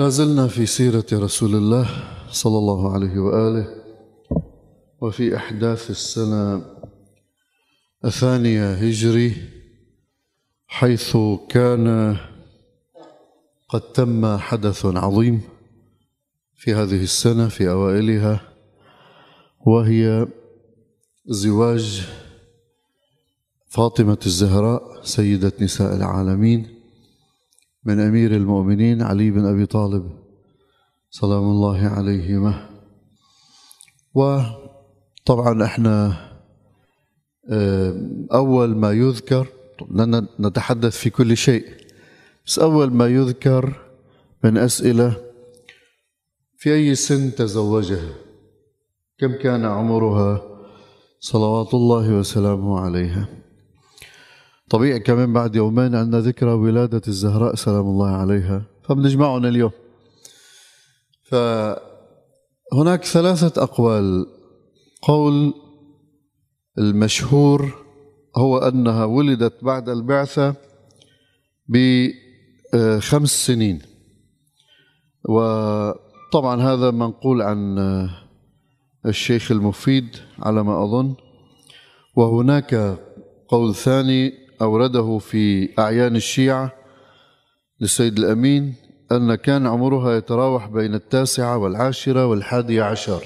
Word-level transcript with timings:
لا 0.00 0.08
زلنا 0.08 0.48
في 0.48 0.66
سيرة 0.66 1.04
رسول 1.12 1.54
الله 1.54 1.88
صلى 2.30 2.58
الله 2.58 2.92
عليه 2.92 3.18
وآله 3.18 3.66
وفي 5.00 5.36
أحداث 5.36 5.90
السنة 5.90 6.64
الثانية 8.04 8.72
هجري 8.72 9.36
حيث 10.66 11.16
كان 11.48 12.16
قد 13.68 13.80
تم 13.80 14.36
حدث 14.36 14.86
عظيم 14.86 15.40
في 16.56 16.74
هذه 16.74 17.02
السنة 17.02 17.48
في 17.48 17.70
أوائلها 17.70 18.40
وهي 19.66 20.26
زواج 21.26 22.08
فاطمة 23.68 24.18
الزهراء 24.26 25.02
سيدة 25.02 25.52
نساء 25.60 25.96
العالمين. 25.96 26.79
من 27.84 28.00
أمير 28.00 28.36
المؤمنين 28.36 29.02
علي 29.02 29.30
بن 29.30 29.44
أبي 29.44 29.66
طالب 29.66 30.10
سلام 31.10 31.42
الله 31.42 31.88
عليهما. 31.88 32.70
وطبعا 34.14 35.64
إحنا 35.64 36.14
أول 38.32 38.76
ما 38.76 38.92
يذكر 38.92 39.46
لن 39.90 40.26
نتحدث 40.40 40.96
في 40.96 41.10
كل 41.10 41.36
شيء 41.36 41.64
بس 42.46 42.58
أول 42.58 42.92
ما 42.92 43.06
يذكر 43.06 43.80
من 44.44 44.58
أسئلة 44.58 45.16
في 46.56 46.74
أي 46.74 46.94
سن 46.94 47.34
تزوجها؟ 47.34 48.14
كم 49.18 49.32
كان 49.32 49.64
عمرها؟ 49.64 50.42
صلوات 51.20 51.74
الله 51.74 52.14
وسلامه 52.14 52.80
عليها. 52.80 53.28
طبيعي 54.70 55.00
كمان 55.00 55.32
بعد 55.32 55.56
يومين 55.56 55.94
عندنا 55.94 56.20
ذكرى 56.20 56.52
ولادة 56.52 57.02
الزهراء 57.08 57.54
سلام 57.54 57.86
الله 57.86 58.08
عليها. 58.08 58.62
فبنجمعهم 58.84 59.46
اليوم. 59.46 59.70
فهناك 61.22 63.04
ثلاثة 63.04 63.62
أقوال. 63.62 64.26
قول 65.02 65.54
المشهور 66.78 67.74
هو 68.36 68.58
أنها 68.58 69.04
ولدت 69.04 69.64
بعد 69.64 69.88
البعثة 69.88 70.54
بخمس 71.68 73.46
سنين. 73.46 73.82
وطبعا 75.28 76.62
هذا 76.62 76.90
منقول 76.90 77.42
عن 77.42 77.78
الشيخ 79.06 79.52
المفيد 79.52 80.16
على 80.38 80.62
ما 80.62 80.84
أظن. 80.84 81.14
وهناك 82.16 82.98
قول 83.48 83.74
ثاني 83.74 84.49
أورده 84.62 85.18
في 85.18 85.68
أعيان 85.78 86.16
الشيعة 86.16 86.72
للسيد 87.80 88.18
الأمين 88.18 88.74
أن 89.12 89.34
كان 89.34 89.66
عمرها 89.66 90.16
يتراوح 90.16 90.68
بين 90.68 90.94
التاسعة 90.94 91.56
والعاشرة 91.56 92.26
والحادية 92.26 92.82
عشر. 92.82 93.24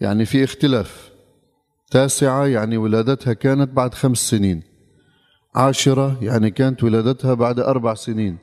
يعني 0.00 0.24
في 0.24 0.44
اختلاف. 0.44 1.10
تاسعة 1.90 2.46
يعني 2.46 2.76
ولادتها 2.76 3.32
كانت 3.32 3.70
بعد 3.70 3.94
خمس 3.94 4.18
سنين. 4.18 4.62
عاشرة 5.54 6.18
يعني 6.22 6.50
كانت 6.50 6.84
ولادتها 6.84 7.34
بعد 7.34 7.60
أربع 7.60 7.94
سنين. 7.94 8.38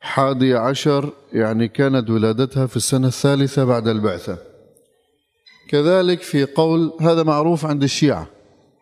حادية 0.00 0.58
عشر 0.58 1.12
يعني 1.32 1.68
كانت 1.68 2.10
ولادتها 2.10 2.66
في 2.66 2.76
السنة 2.76 3.08
الثالثة 3.08 3.64
بعد 3.64 3.88
البعثة. 3.88 4.38
كذلك 5.68 6.22
في 6.22 6.44
قول 6.44 6.92
هذا 7.00 7.22
معروف 7.22 7.66
عند 7.66 7.82
الشيعة. 7.82 8.26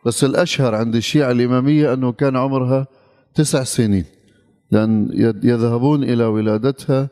بس 0.06 0.24
الأشهر 0.24 0.74
عند 0.74 0.96
الشيعة 0.96 1.30
الإمامية 1.30 1.92
أنه 1.92 2.12
كان 2.12 2.36
عمرها 2.36 2.86
تسع 3.34 3.64
سنين 3.64 4.04
لأن 4.70 5.08
يذهبون 5.42 6.04
إلى 6.04 6.24
ولادتها 6.24 7.08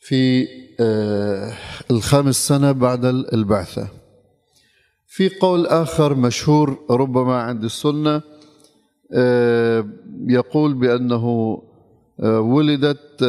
في 0.00 0.46
آه، 0.80 1.52
الخامس 1.90 2.48
سنة 2.48 2.72
بعد 2.72 3.04
البعثة. 3.04 3.88
في 5.06 5.28
قول 5.28 5.66
آخر 5.66 6.14
مشهور 6.14 6.78
ربما 6.90 7.42
عند 7.42 7.64
السنة 7.64 8.22
آه، 9.14 9.86
يقول 10.26 10.74
بأنه 10.74 11.56
آه، 12.20 12.40
ولدت 12.40 13.24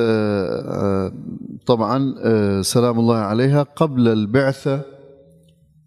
طبعا 1.65 2.15
سلام 2.61 2.99
الله 2.99 3.15
عليها 3.17 3.63
قبل 3.63 4.07
البعثة 4.07 4.81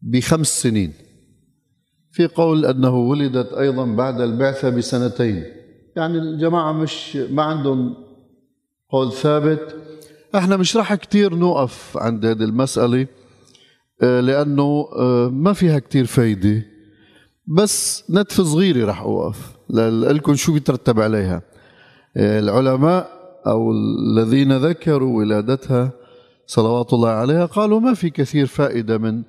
بخمس 0.02 0.62
سنين. 0.62 0.92
في 2.14 2.26
قول 2.26 2.66
أنه 2.66 2.96
ولدت 2.96 3.52
أيضا 3.52 3.84
بعد 3.84 4.20
البعثة 4.20 4.70
بسنتين. 4.70 5.44
يعني 5.96 6.18
الجماعة 6.18 6.72
مش 6.72 7.16
ما 7.16 7.42
عندهم 7.42 7.94
قول 8.90 9.12
ثابت. 9.12 9.76
إحنا 10.34 10.56
مش 10.56 10.76
راح 10.76 10.94
كتير 10.94 11.34
نوقف 11.34 11.96
عند 11.96 12.26
هذه 12.26 12.42
المسألة 12.42 13.06
آه، 14.02 14.20
لأنه 14.20 14.88
آه، 14.96 15.28
ما 15.28 15.52
فيها 15.52 15.78
كتير 15.78 16.04
فايدة. 16.06 16.62
بس 17.46 18.04
نتفة 18.10 18.44
صغيرة 18.44 18.86
راح 18.86 19.00
أوقف. 19.02 19.56
لكم 19.70 20.34
شو 20.34 20.52
بيترتب 20.52 21.00
عليها. 21.00 21.42
آه، 22.16 22.40
العلماء 22.40 23.10
أو 23.46 23.72
الذين 23.72 24.56
ذكروا 24.56 25.18
ولادتها 25.18 25.92
صلوات 26.46 26.92
الله 26.92 27.08
عليها 27.08 27.46
قالوا 27.46 27.80
ما 27.80 27.94
في 27.94 28.10
كثير 28.10 28.46
فائدة 28.46 28.98
من 28.98 29.22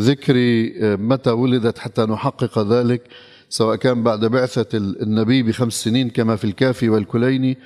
ذكر 0.00 0.34
آه، 0.36 0.96
متى 0.96 1.30
ولدت 1.30 1.78
حتى 1.78 2.02
نحقق 2.02 2.58
ذلك 2.58 3.02
سواء 3.48 3.76
كان 3.76 4.02
بعد 4.02 4.24
بعثة 4.24 4.78
النبي 4.78 5.42
بخمس 5.42 5.72
سنين 5.72 6.10
كما 6.10 6.36
في 6.36 6.44
الكافي 6.44 6.88
والكليني 6.88 7.58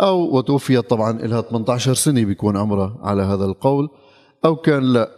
أو 0.00 0.36
وتوفيت 0.36 0.90
طبعا 0.90 1.12
لها 1.12 1.40
18 1.40 1.94
سنة 1.94 2.24
بيكون 2.24 2.56
عمرها 2.56 2.98
على 3.02 3.22
هذا 3.22 3.44
القول 3.44 3.88
أو 4.44 4.56
كان 4.56 4.92
لا. 4.92 5.10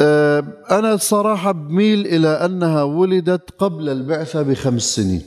آه، 0.00 0.44
أنا 0.70 0.94
الصراحة 0.94 1.52
بميل 1.52 2.06
إلى 2.06 2.28
أنها 2.28 2.82
ولدت 2.82 3.50
قبل 3.58 3.88
البعثة 3.88 4.42
بخمس 4.42 4.82
سنين. 4.82 5.22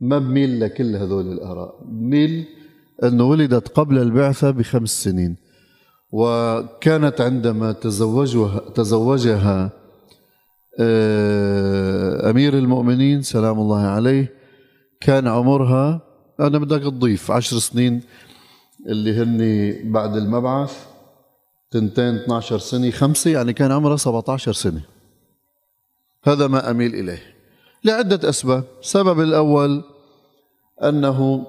ما 0.00 0.18
بميل 0.18 0.60
لكل 0.60 0.96
هذول 0.96 1.32
الآراء. 1.32 1.84
بميل 1.84 2.44
أنه 3.02 3.24
ولدت 3.24 3.68
قبل 3.68 3.98
البعثة 3.98 4.50
بخمس 4.50 5.04
سنين. 5.04 5.36
وكانت 6.12 7.20
عندما 7.20 7.72
تزوجها 7.72 8.60
تزوجها 8.74 9.70
آه، 10.80 12.30
أمير 12.30 12.58
المؤمنين 12.58 13.22
سلام 13.22 13.60
الله 13.60 13.80
عليه 13.80 14.32
كان 15.00 15.28
عمرها 15.28 16.00
أنا 16.40 16.58
بدك 16.58 16.82
تضيف 16.82 17.30
عشر 17.30 17.58
سنين 17.58 18.02
اللي 18.86 19.22
هن 19.22 19.92
بعد 19.92 20.16
المبعث 20.16 20.86
تنتين 21.70 22.14
12 22.14 22.58
سنة 22.58 22.90
خمسة 22.90 23.30
يعني 23.30 23.52
كان 23.52 23.72
عمرها 23.72 23.96
17 23.96 24.52
سنة. 24.52 24.82
هذا 26.24 26.46
ما 26.46 26.70
أميل 26.70 26.94
إليه. 26.94 27.22
لعدة 27.84 28.28
أسباب. 28.28 28.64
السبب 28.80 29.20
الأول 29.20 29.84
أنه 30.82 31.46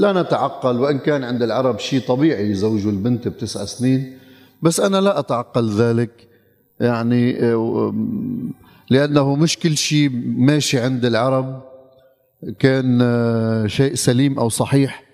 لا 0.00 0.22
نتعقل 0.22 0.80
وإن 0.80 0.98
كان 0.98 1.24
عند 1.24 1.42
العرب 1.42 1.78
شيء 1.78 2.00
طبيعي 2.00 2.50
يزوجوا 2.50 2.92
البنت 2.92 3.28
بتسع 3.28 3.64
سنين 3.64 4.18
بس 4.62 4.80
أنا 4.80 5.00
لا 5.00 5.18
أتعقل 5.18 5.70
ذلك. 5.70 6.28
يعني 6.80 7.44
آه، 7.44 7.94
لأنه 8.90 9.36
مش 9.36 9.58
كل 9.58 9.76
شيء 9.76 10.10
ماشي 10.24 10.78
عند 10.78 11.04
العرب. 11.04 11.62
كان 12.58 12.98
آه، 13.02 13.66
شيء 13.66 13.94
سليم 13.94 14.38
أو 14.38 14.48
صحيح. 14.48 15.04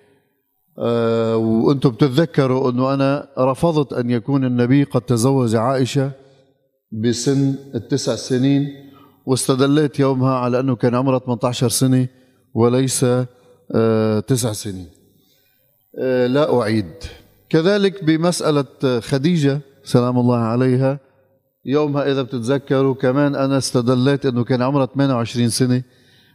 آه، 0.79 1.37
وأنتم 1.37 1.91
بتتذكروا 1.91 2.71
أنه 2.71 2.95
أنا 2.95 3.29
رفضت 3.39 3.93
أن 3.93 4.11
يكون 4.11 4.45
النبي 4.45 4.85
قد 4.85 5.01
تزوج 5.01 5.57
عائشة 5.57 6.11
بسن 6.93 7.55
التسع 7.75 8.15
سنين 8.15 8.69
واستدليت 9.27 10.01
يومها 10.01 10.35
على 10.35 10.61
أنه 10.61 10.77
كان 10.77 10.95
عمرها 10.95 11.19
18 11.19 11.69
سنة 11.69 12.09
وليس 12.55 13.05
آه، 13.05 13.27
تسع 14.27 14.53
سنين. 14.53 14.87
آه، 15.99 16.27
لا 16.27 16.61
أعيد. 16.61 16.93
كذلك 17.49 18.05
بمسألة 18.05 19.01
خديجة 19.01 19.61
سلام 19.85 20.19
الله 20.19 20.37
عليها 20.39 20.99
يومها 21.65 22.13
إذا 22.13 22.23
بتتذكروا 22.23 22.95
كمان 22.95 23.35
أنا 23.35 23.59
استدليت 23.59 24.27
أنه 24.27 24.45
كان 24.45 24.63
عمرها 24.63 24.87
28 24.87 25.49
سنة 25.49 25.83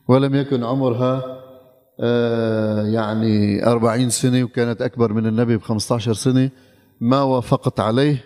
ولم 0.08 0.36
يكن 0.36 0.64
عمرها 0.64 1.42
آه، 2.00 2.84
يعني 2.88 3.66
40 3.68 4.10
سنة 4.10 4.44
وكانت 4.44 4.82
أكبر 4.82 5.14
من 5.14 5.28
النبي 5.28 5.58
ب 5.58 5.62
15 5.62 6.14
سنة. 6.14 6.50
ما 7.02 7.22
وافقت 7.22 7.80
عليه 7.80 8.26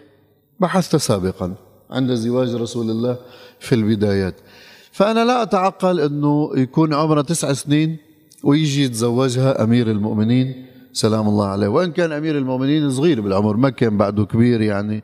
بحثت 0.60 0.96
سابقا 0.96 1.56
عند 1.92 2.14
زواج 2.14 2.56
رسول 2.56 2.90
الله 2.90 3.18
في 3.60 3.76
البدايات. 3.76 4.36
فأنا 4.92 5.26
لا 5.26 5.42
أتعقل 5.42 6.00
أنه 6.00 6.52
يكون 6.56 6.94
عمرها 6.94 7.22
تسع 7.22 7.54
سنين 7.54 7.98
ويجي 8.46 8.84
يتزوجها 8.84 9.64
أمير 9.64 9.92
المؤمنين 9.92 10.66
سلام 10.94 11.28
الله 11.28 11.48
عليه. 11.48 11.68
وإن 11.68 11.92
كان 11.92 12.12
أمير 12.12 12.38
المؤمنين 12.38 12.92
صغير 12.92 13.22
بالعمر 13.22 13.58
ما 13.58 13.70
كان 13.70 13.98
بعده 13.98 14.26
كبير 14.26 14.62
يعني 14.62 15.04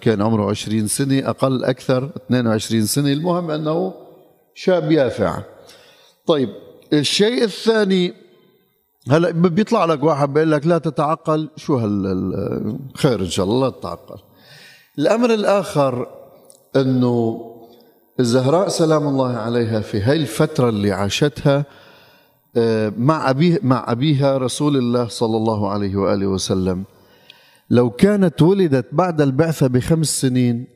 كان 0.00 0.22
عمره 0.22 0.50
20 0.50 0.86
سنة 0.86 1.18
أقل 1.18 1.64
أكثر 1.64 2.10
22 2.26 2.86
سنة. 2.86 3.12
المهم 3.12 3.50
أنه 3.50 3.94
شاب 4.54 4.92
يافع. 4.92 5.42
طيب 6.26 6.48
الشيء 6.92 7.44
الثاني 7.44 8.14
هلا 9.10 9.30
بيطلع 9.30 9.84
لك 9.84 10.02
واحد 10.02 10.32
بيقول 10.32 10.50
لك 10.50 10.66
لا 10.66 10.78
تتعقل 10.78 11.48
شو 11.56 11.76
هال 11.76 12.78
خير 12.94 13.20
إن 13.20 13.30
شاء 13.30 13.46
الله 13.46 13.66
لا 13.66 13.72
تتعقل. 13.72 14.18
الأمر 14.98 15.34
الآخر 15.34 16.08
أنه 16.76 17.46
الزهراء 18.20 18.68
سلام 18.68 19.08
الله 19.08 19.36
عليها 19.36 19.80
في 19.80 20.00
هاي 20.00 20.16
الفترة 20.16 20.68
اللي 20.68 20.92
عاشتها 20.92 21.64
مع 22.96 23.30
أبيه 23.30 23.58
مع 23.62 23.84
أبيها 23.88 24.38
رسول 24.38 24.76
الله 24.76 25.08
صلى 25.08 25.36
الله 25.36 25.70
عليه 25.70 25.96
وآله 25.96 26.26
وسلم. 26.26 26.84
لو 27.70 27.90
كانت 27.90 28.42
ولدت 28.42 28.86
بعد 28.92 29.20
البعثة 29.20 29.66
بخمس 29.66 30.20
سنين 30.20 30.66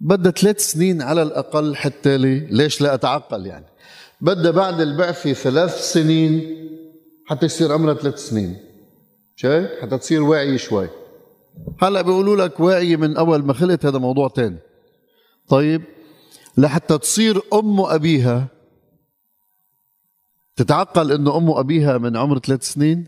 بدها 0.00 0.32
ثلاث 0.32 0.60
سنين 0.60 1.02
على 1.02 1.22
الأقل 1.22 1.76
حتى 1.76 2.16
لي 2.16 2.38
ليش 2.50 2.80
لا 2.80 2.94
أتعقل 2.94 3.46
يعني؟ 3.46 3.66
بدها 4.20 4.50
بعد 4.50 4.80
البعثة 4.80 5.32
ثلاث 5.32 5.92
سنين 5.92 6.56
حتى 7.26 7.46
يصير 7.46 7.72
عمرها 7.72 7.94
ثلاث 7.94 8.18
سنين. 8.18 8.56
شايف؟ 9.36 9.70
حتى 9.82 9.98
تصير 9.98 10.22
واعية 10.22 10.56
شوي. 10.56 10.88
هلأ 11.78 12.02
بيقولوا 12.02 12.36
لك 12.36 12.60
واعية 12.60 12.96
من 12.96 13.16
أول 13.16 13.44
ما 13.44 13.52
خلقت 13.52 13.86
هذا 13.86 13.98
موضوع 13.98 14.28
تاني. 14.28 14.58
طيب 15.48 15.82
لحتى 16.58 16.98
تصير 16.98 17.40
أم 17.52 17.80
أبيها 17.80 18.46
تتعقل 20.56 21.12
إنه 21.12 21.36
أم 21.36 21.50
أبيها 21.50 21.98
من 21.98 22.16
عمر 22.16 22.38
ثلاث 22.38 22.62
سنين؟ 22.62 23.06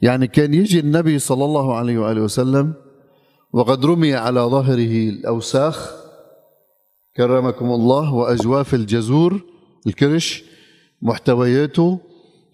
يعني 0.00 0.26
كان 0.26 0.54
يجي 0.54 0.80
النبي 0.80 1.18
صلى 1.18 1.44
الله 1.44 1.76
عليه 1.76 1.98
وآله 1.98 2.20
وسلم 2.20 2.74
وقد 3.52 3.86
رمي 3.86 4.14
على 4.14 4.40
ظهره 4.40 5.08
الأوساخ 5.08 5.94
كرمكم 7.16 7.66
الله 7.66 8.14
وأجواف 8.14 8.74
الجزور 8.74 9.40
الكرش 9.86 10.44
محتوياته 11.02 11.98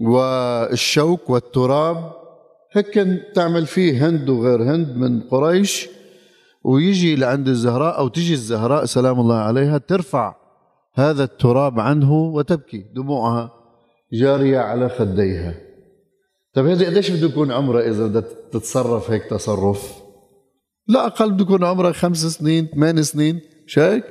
والشوك 0.00 1.30
والتراب 1.30 2.12
هيك 2.72 2.94
تعمل 3.34 3.66
فيه 3.66 4.08
هند 4.08 4.28
وغير 4.28 4.62
هند 4.62 4.96
من 4.96 5.20
قريش 5.20 5.88
ويجي 6.64 7.16
لعند 7.16 7.48
الزهراء 7.48 7.98
أو 7.98 8.08
تجي 8.08 8.32
الزهراء 8.34 8.84
سلام 8.84 9.20
الله 9.20 9.36
عليها 9.36 9.78
ترفع 9.78 10.34
هذا 10.94 11.24
التراب 11.24 11.80
عنه 11.80 12.12
وتبكي 12.12 12.84
دموعها. 12.94 13.57
جارية 14.12 14.58
على 14.58 14.88
خديها. 14.88 15.54
طيب 16.54 16.66
هذه 16.66 16.86
قديش 16.86 17.10
بده 17.10 17.26
يكون 17.26 17.52
عمرها 17.52 17.88
إذا 17.88 18.06
بدها 18.06 18.24
تتصرف 18.52 19.10
هيك 19.10 19.24
تصرف؟ 19.24 19.94
لا 20.88 21.06
أقل 21.06 21.32
بده 21.32 21.42
يكون 21.42 21.64
عمرها 21.64 21.92
خمس 21.92 22.26
سنين 22.26 22.66
ثمان 22.66 23.02
سنين 23.02 23.40
مش 23.66 23.78
هيك؟ 23.78 24.04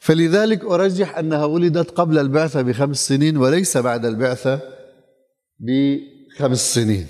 فلذلك 0.00 0.64
أرجح 0.64 1.18
أنها 1.18 1.44
ولدت 1.44 1.90
قبل 1.90 2.18
البعثة 2.18 2.62
بخمس 2.62 3.08
سنين 3.08 3.36
وليس 3.36 3.76
بعد 3.76 4.06
البعثة 4.06 4.60
بخمس 5.60 6.74
سنين. 6.74 7.06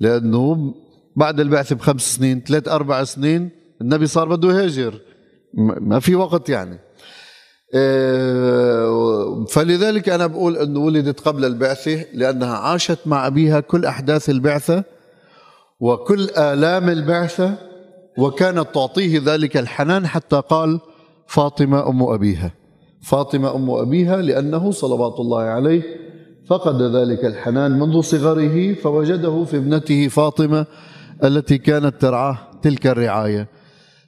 لأنه 0.00 0.74
بعد 1.16 1.40
البعثة 1.40 1.76
بخمس 1.76 2.16
سنين 2.16 2.40
ثلاث 2.40 2.68
أربع 2.68 3.04
سنين 3.04 3.50
النبي 3.80 4.06
صار 4.06 4.28
بده 4.28 4.48
يهاجر. 4.48 5.00
ما 5.80 6.00
في 6.00 6.14
وقت 6.14 6.48
يعني. 6.48 6.78
فلذلك 9.48 10.08
أنا 10.08 10.26
بقول 10.26 10.56
أنه 10.56 10.80
ولدت 10.80 11.20
قبل 11.20 11.44
البعثة 11.44 12.04
لأنها 12.14 12.56
عاشت 12.56 12.98
مع 13.06 13.26
أبيها 13.26 13.60
كل 13.60 13.84
أحداث 13.84 14.30
البعثة 14.30 14.84
وكل 15.80 16.28
آلام 16.30 16.88
البعثة 16.88 17.54
وكانت 18.18 18.66
تعطيه 18.74 19.20
ذلك 19.24 19.56
الحنان 19.56 20.06
حتى 20.06 20.42
قال 20.48 20.80
فاطمة 21.26 21.88
أم 21.88 22.02
أبيها. 22.02 22.52
فاطمة 23.02 23.54
أم 23.54 23.70
أبيها 23.70 24.16
لأنه 24.16 24.70
صلوات 24.70 25.20
الله 25.20 25.42
عليه 25.42 25.82
فقد 26.46 26.82
ذلك 26.82 27.24
الحنان 27.24 27.78
منذ 27.78 28.00
صغره 28.00 28.74
فوجده 28.74 29.44
في 29.44 29.56
ابنته 29.56 30.08
فاطمة 30.08 30.66
التي 31.24 31.58
كانت 31.58 32.00
ترعاه 32.00 32.38
تلك 32.62 32.86
الرعاية. 32.86 33.48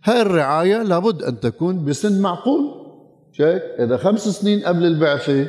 هاي 0.05 0.23
الرعاية 0.23 0.83
لابد 0.83 1.23
أن 1.23 1.41
تكون 1.41 1.85
بسن 1.85 2.23
معقول. 2.23 2.82
شايف؟ 3.33 3.63
إذا 3.79 3.97
خمس 3.97 4.29
سنين 4.29 4.61
قبل 4.65 4.85
البعثة 4.87 5.49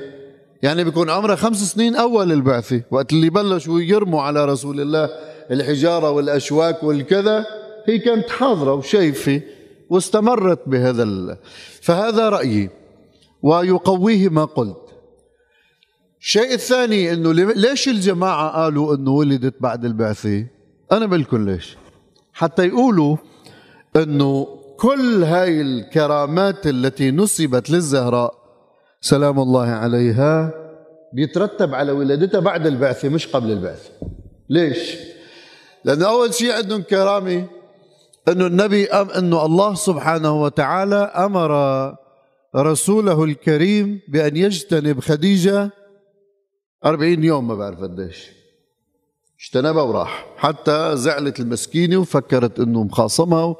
يعني 0.63 0.83
بيكون 0.83 1.09
عمرها 1.09 1.35
خمس 1.35 1.73
سنين 1.73 1.95
أول 1.95 2.31
البعثة 2.31 2.81
وقت 2.91 3.13
اللي 3.13 3.29
بلشوا 3.29 3.81
يرموا 3.81 4.21
على 4.21 4.45
رسول 4.45 4.81
الله 4.81 5.09
الحجارة 5.51 6.11
والأشواك 6.11 6.83
والكذا 6.83 7.45
هي 7.87 7.99
كانت 7.99 8.29
حاضرة 8.29 8.73
وشايفة 8.73 9.41
واستمرت 9.89 10.59
بهذا. 10.69 11.37
فهذا 11.81 12.29
رأيي 12.29 12.69
ويقويه 13.41 14.29
ما 14.29 14.45
قلت. 14.45 14.77
الشيء 16.21 16.53
الثاني 16.53 17.13
إنه 17.13 17.33
ليش 17.33 17.87
الجماعة 17.87 18.49
قالوا 18.49 18.95
إنه 18.95 19.11
ولدت 19.11 19.55
بعد 19.59 19.85
البعثة؟ 19.85 20.45
أنا 20.91 21.05
بقول 21.05 21.45
ليش؟ 21.45 21.77
حتى 22.33 22.67
يقولوا 22.67 23.17
إنه 23.95 24.47
كل 24.83 25.23
هاي 25.23 25.61
الكرامات 25.61 26.67
التي 26.67 27.11
نسبت 27.11 27.69
للزهراء 27.69 28.33
سلام 29.01 29.39
الله 29.39 29.67
عليها 29.67 30.51
بيترتب 31.13 31.75
على 31.75 31.91
ولادتها 31.91 32.39
بعد 32.39 32.67
البعثة 32.67 33.09
مش 33.09 33.27
قبل 33.27 33.51
البعثة 33.51 33.89
ليش؟ 34.49 34.95
لأنه 35.85 36.07
أول 36.07 36.33
شيء 36.33 36.51
عندهم 36.51 36.81
كرامة 36.81 37.45
أنه 38.27 38.47
النبي 38.47 38.87
أم 38.87 39.09
أنه 39.09 39.45
الله 39.45 39.73
سبحانه 39.75 40.41
وتعالى 40.41 40.95
أمر 40.95 41.51
رسوله 42.55 43.23
الكريم 43.23 43.99
بأن 44.07 44.37
يجتنب 44.37 44.99
خديجة 44.99 45.69
أربعين 46.85 47.23
يوم 47.23 47.47
ما 47.47 47.55
بعرف 47.55 47.79
قديش. 47.79 48.29
اجتنبها 49.39 49.83
وراح. 49.83 50.25
حتى 50.37 50.91
زعلت 50.95 51.39
المسكينة 51.39 51.97
وفكرت 51.97 52.59
أنه 52.59 52.83
مخاصمها 52.83 53.55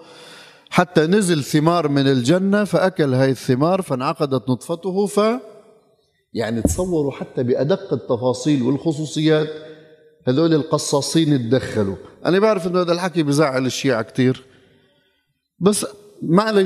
حتى 0.74 1.08
نزل 1.08 1.44
ثمار 1.44 1.88
من 1.88 2.08
الجنة 2.08 2.64
فأكل 2.64 3.14
هاي 3.14 3.30
الثمار 3.30 3.82
فانعقدت 3.82 4.50
نطفته 4.50 5.06
ف 5.06 5.20
يعني 6.34 6.62
تصوروا 6.62 7.12
حتى 7.12 7.44
بأدق 7.44 7.94
التفاصيل 7.94 8.64
والخصوصيات 8.64 9.48
هذول 10.28 10.54
القصاصين 10.54 11.50
تدخلوا 11.50 11.96
أنا 12.26 12.40
بعرف 12.40 12.68
أنه 12.68 12.82
هذا 12.82 12.92
الحكي 12.92 13.24
بزعل 13.24 13.66
الشيعة 13.66 14.02
كتير. 14.02 14.44
بس 15.60 15.86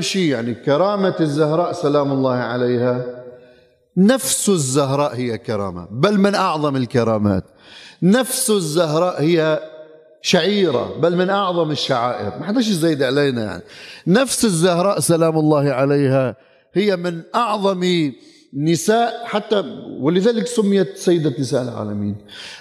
شيء 0.00 0.30
يعني 0.30 0.54
كرامة 0.54 1.16
الزهراء 1.20 1.72
سلام 1.72 2.12
الله 2.12 2.34
عليها. 2.34 3.24
نفس 3.96 4.48
الزهراء 4.48 5.14
هي 5.14 5.38
كرامة 5.38 5.88
بل 5.90 6.18
من 6.18 6.34
أعظم 6.34 6.76
الكرامات. 6.76 7.44
نفس 8.02 8.50
الزهراء 8.50 9.22
هي 9.22 9.60
شعيرة 10.22 10.98
بل 11.00 11.16
من 11.16 11.30
أعظم 11.30 11.70
الشعائر. 11.70 12.38
ما 12.38 12.46
حدش 12.46 12.64
زايد 12.68 13.02
علينا 13.02 13.44
يعني. 13.44 13.62
نفس 14.06 14.44
الزهراء 14.44 15.00
سلام 15.00 15.38
الله 15.38 15.70
عليها 15.70 16.36
هي 16.74 16.96
من 16.96 17.22
أعظم 17.34 18.10
نساء 18.54 19.22
حتى 19.24 19.64
ولذلك 20.00 20.46
سميت 20.46 20.96
سيدة 20.96 21.34
نساء 21.38 21.62
العالمين. 21.62 22.16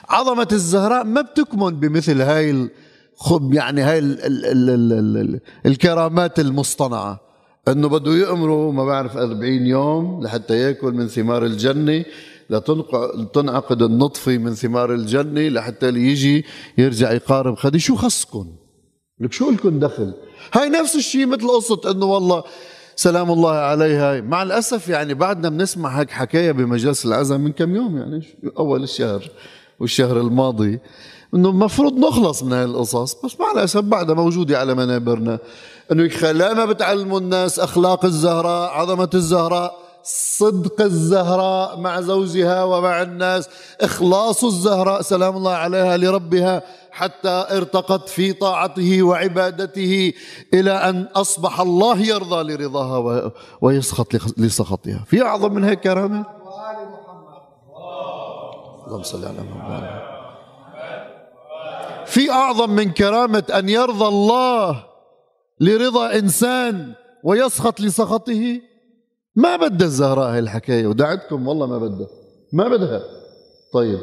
عظمة 0.10 0.48
الزهراء 0.52 1.04
ما 1.04 1.22
بتكمن 1.22 1.80
بمثل 1.80 2.22
هاي 2.22 2.70
الخب 3.22 3.54
يعني 3.54 3.82
هاي 3.82 4.00
ال 4.00 4.26
ال 4.26 4.46
ال 4.46 4.70
ال 4.70 4.94
ال 4.94 5.18
ال 5.18 5.40
الكرامات 5.66 6.40
المصطنعة. 6.40 7.20
إنه 7.68 7.90
بده 7.90 8.12
يأمروا 8.12 8.72
ما 8.72 8.86
بعرف 8.86 9.18
40 9.18 9.66
يوم 9.66 10.24
لحتى 10.24 10.60
يأكل 10.60 10.92
من 10.92 11.08
ثمار 11.08 11.46
الجنة. 11.46 12.06
لتنعقد 12.50 13.82
النطفة 13.82 14.38
من 14.38 14.54
ثمار 14.54 14.94
الجنة 14.94 15.48
لحتى 15.48 15.88
يجي 15.88 16.46
يرجع 16.78 17.12
يقارب 17.12 17.56
خدي. 17.56 17.80
شو 17.80 17.96
خصكم 17.96 18.48
لك 19.20 19.34
شو 19.34 19.52
لكم 19.52 19.80
دخل؟ 19.80 20.14
هاي 20.54 20.70
نفس 20.70 20.96
الشيء 20.96 21.26
مثل 21.26 21.48
قصة 21.48 21.92
إنه 21.92 22.06
والله 22.06 22.44
سلام 22.96 23.32
الله 23.32 23.52
عليها. 23.52 24.22
مع 24.22 24.44
الأسف 24.44 24.90
يعني 24.90 25.14
بعدنا 25.14 25.50
بنسمع 25.50 26.00
هيك 26.00 26.12
حكاية 26.12 26.52
بمجلس 26.52 27.06
العزم 27.06 27.42
من 27.42 27.52
كم 27.52 27.76
يوم 27.76 27.98
يعني 27.98 28.26
أول 28.60 28.84
الشهر 28.84 29.30
والشهر 29.80 30.20
الماضي 30.20 30.80
إنه 31.34 31.50
المفروض 31.50 31.94
نخلص 32.00 32.44
من 32.44 32.54
هاي 32.54 32.64
القصص. 32.64 33.26
بس 33.26 33.40
مع 33.40 33.52
الأسف 33.52 33.82
بعدها 33.82 34.16
موجودة 34.16 34.60
على 34.60 34.76
منابرنا. 34.76 35.40
إنه 35.92 36.32
لا 36.32 36.54
ما 36.54 36.66
بتعلموا 36.66 37.20
الناس 37.20 37.60
أخلاق 37.60 38.06
الزهراء 38.06 38.72
عظمة 38.72 39.10
الزهراء. 39.14 39.87
صدق 40.08 40.82
الزهراء 40.82 41.80
مع 41.80 42.02
زوجها 42.02 42.64
ومع 42.64 43.02
الناس. 43.02 43.50
إخلاص 43.82 44.44
الزهراء 44.44 45.02
سلام 45.02 45.38
الله 45.38 45.52
عليها 45.52 45.98
لربها 45.98 46.62
حتى 46.92 47.46
ارتقت 47.52 48.10
في 48.10 48.34
طاعته 48.34 49.04
وعبادته 49.04 50.14
إلى 50.54 50.72
أن 50.72 51.08
أصبح 51.16 51.62
الله 51.62 52.00
يرضى 52.00 52.54
لرضاها 52.54 53.32
ويسخط 53.62 54.08
لسخطها. 54.38 55.04
في 55.08 55.22
أعظم 55.22 55.54
من 55.54 55.64
هيك 55.64 55.80
كرامه 55.80 56.26
اللهم 58.88 59.04
صل 59.04 59.26
على 59.26 59.38
محمد. 59.44 60.02
في 62.06 62.32
أعظم 62.32 62.70
من 62.70 62.92
كرامة 62.92 63.44
أن 63.54 63.70
يرضى 63.70 64.06
الله 64.06 64.84
لرضا 65.60 66.14
إنسان 66.14 66.94
ويسخط 67.24 67.82
لسخطه؟ 67.82 68.62
ما 69.38 69.56
بدها 69.56 69.88
الزهراء 69.88 70.34
هاي 70.34 70.40
الحكاية 70.40 70.88
ودعتكم 70.88 71.48
والله 71.48 71.66
ما 71.68 71.78
بدها. 71.78 72.08
ما 72.54 72.68
بدها. 72.68 73.04
طيب. 73.74 74.00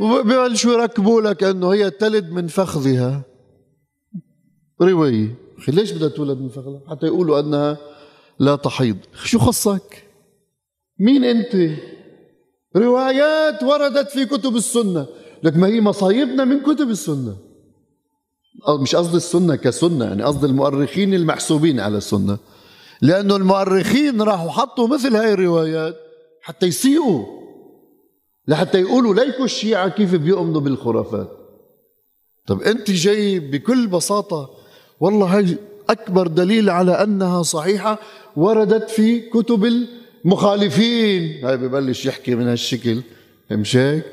وبيبلشوا 0.00 0.72
يركبوا 0.72 1.20
لك 1.20 1.44
إنه 1.44 1.72
هي 1.72 1.90
تلد 1.90 2.30
من 2.30 2.46
فخذها؟ 2.46 3.22
روايه 4.82 5.34
ليش 5.68 5.92
بدها 5.92 6.08
تولد 6.08 6.38
من 6.38 6.48
فخذها؟ 6.48 6.80
حتى 6.90 7.06
يقولوا 7.06 7.40
أنها 7.40 7.78
لا 8.38 8.56
تحيض. 8.56 8.96
شو 9.24 9.38
خصك؟ 9.38 10.04
مين 10.98 11.24
أنت؟ 11.24 11.78
روايات 12.76 13.62
وردت 13.62 14.08
في 14.08 14.26
كتب 14.26 14.56
السنة. 14.56 15.06
لك 15.42 15.56
ما 15.56 15.66
هي 15.66 15.80
مصايبنا 15.80 16.44
من 16.44 16.60
كتب 16.60 16.90
السنة. 16.90 17.36
مش 18.80 18.96
قصدي 18.96 19.16
السنة 19.16 19.56
كسنة 19.56 20.04
يعني 20.04 20.22
قصدي 20.22 20.46
المؤرخين 20.46 21.14
المحسوبين 21.14 21.80
على 21.80 21.98
السنة. 21.98 22.38
لأنه 23.02 23.36
المؤرخين 23.36 24.22
راحوا 24.22 24.50
حطوا 24.50 24.88
مثل 24.88 25.16
هاي 25.16 25.32
الروايات 25.32 25.96
حتى 26.42 26.66
يسيئوا 26.66 27.24
لحتى 28.48 28.80
يقولوا 28.80 29.14
ليكوا 29.14 29.44
الشيعة 29.44 29.88
كيف 29.88 30.14
بيؤمنوا 30.14 30.60
بالخرافات. 30.60 31.30
طب 32.46 32.62
أنت 32.62 32.90
جاي 32.90 33.40
بكل 33.40 33.86
بساطة 33.86 34.50
والله 35.00 35.36
هاي 35.36 35.58
أكبر 35.90 36.26
دليل 36.26 36.70
على 36.70 36.92
أنها 36.92 37.42
صحيحة 37.42 37.98
وردت 38.36 38.90
في 38.90 39.20
كتب 39.20 39.86
المخالفين. 40.24 41.44
هاي 41.44 41.56
ببلش 41.56 42.06
يحكي 42.06 42.34
من 42.34 42.48
هالشكل 42.48 43.00
مش 43.50 43.76
هيك 43.76 44.04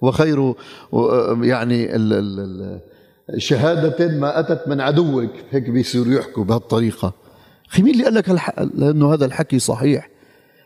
وخير 0.00 0.54
يعني 1.42 1.88
شهادة 3.38 4.08
ما 4.08 4.40
أتت 4.40 4.68
من 4.68 4.80
عدوك 4.80 5.30
هيك 5.50 5.70
بيصيروا 5.70 6.14
يحكوا 6.14 6.44
بهالطريقة. 6.44 7.12
مين 7.78 7.94
اللي 7.94 8.04
قال 8.04 8.14
لك 8.14 8.30
الحق 8.30 8.62
لأنه 8.74 9.14
هذا 9.14 9.24
الحكي 9.24 9.58
صحيح. 9.58 10.10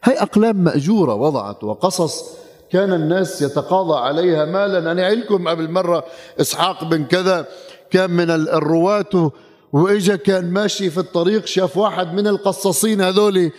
هاي 0.04 0.22
أقلام 0.22 0.56
مأجورة 0.56 1.14
وضعت 1.14 1.64
وقصص 1.64 2.24
كان 2.72 2.92
الناس 2.92 3.42
يتقاضى 3.42 3.98
عليها 3.98 4.44
مالا. 4.44 4.92
أنا 4.92 5.06
علكم 5.06 5.48
قبل 5.48 5.70
مرة 5.70 6.04
إسحاق 6.40 6.84
بن 6.84 7.04
كذا 7.04 7.46
كان 7.90 8.10
من 8.10 8.30
الرواة 8.30 9.32
وإجا 9.72 10.16
كان 10.16 10.50
ماشي 10.50 10.90
في 10.90 10.98
الطريق 10.98 11.46
شاف 11.46 11.76
واحد 11.76 12.14
من 12.14 12.26
القصاصين 12.26 13.00
هذول 13.00 13.50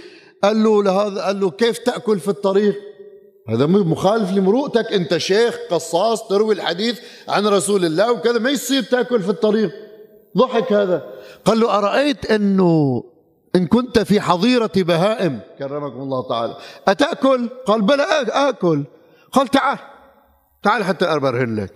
قال 0.44 0.64
له 0.64 0.84
لهذا 0.84 1.22
قال 1.22 1.40
له 1.40 1.50
كيف 1.50 1.78
تأكل 1.78 2.20
في 2.20 2.28
الطريق؟ 2.28 2.76
هذا 3.50 3.66
مخالف 3.66 4.32
لمروءتك 4.32 4.94
أنت 4.94 5.18
شيخ 5.18 5.58
قصاص 5.72 6.28
تروي 6.28 6.54
الحديث 6.54 7.00
عن 7.28 7.48
رسول 7.48 7.86
الله 7.86 8.12
وكذا 8.12 8.40
ما 8.40 8.50
يصير 8.50 8.84
تأكل 8.84 9.22
في 9.22 9.30
الطريق. 9.30 9.72
ضحك 10.38 10.74
هذا. 10.74 11.04
قال 11.46 11.60
له 11.60 11.78
أرأيت 11.78 12.32
أنه 12.32 13.04
إن 13.56 13.68
كنت 13.68 14.00
في 14.00 14.22
حظيرة 14.22 14.72
بهائم. 14.76 15.40
كرمكم 15.60 16.02
الله 16.02 16.30
تعالى. 16.30 16.58
أتأكل؟ 16.88 17.50
قال 17.66 17.82
بلى 17.82 18.04
آكل. 18.30 18.84
قال 19.32 19.48
تعال. 19.48 19.78
تعال 20.64 20.84
حتى 20.84 21.06
ابرهن 21.06 21.56
لك. 21.56 21.74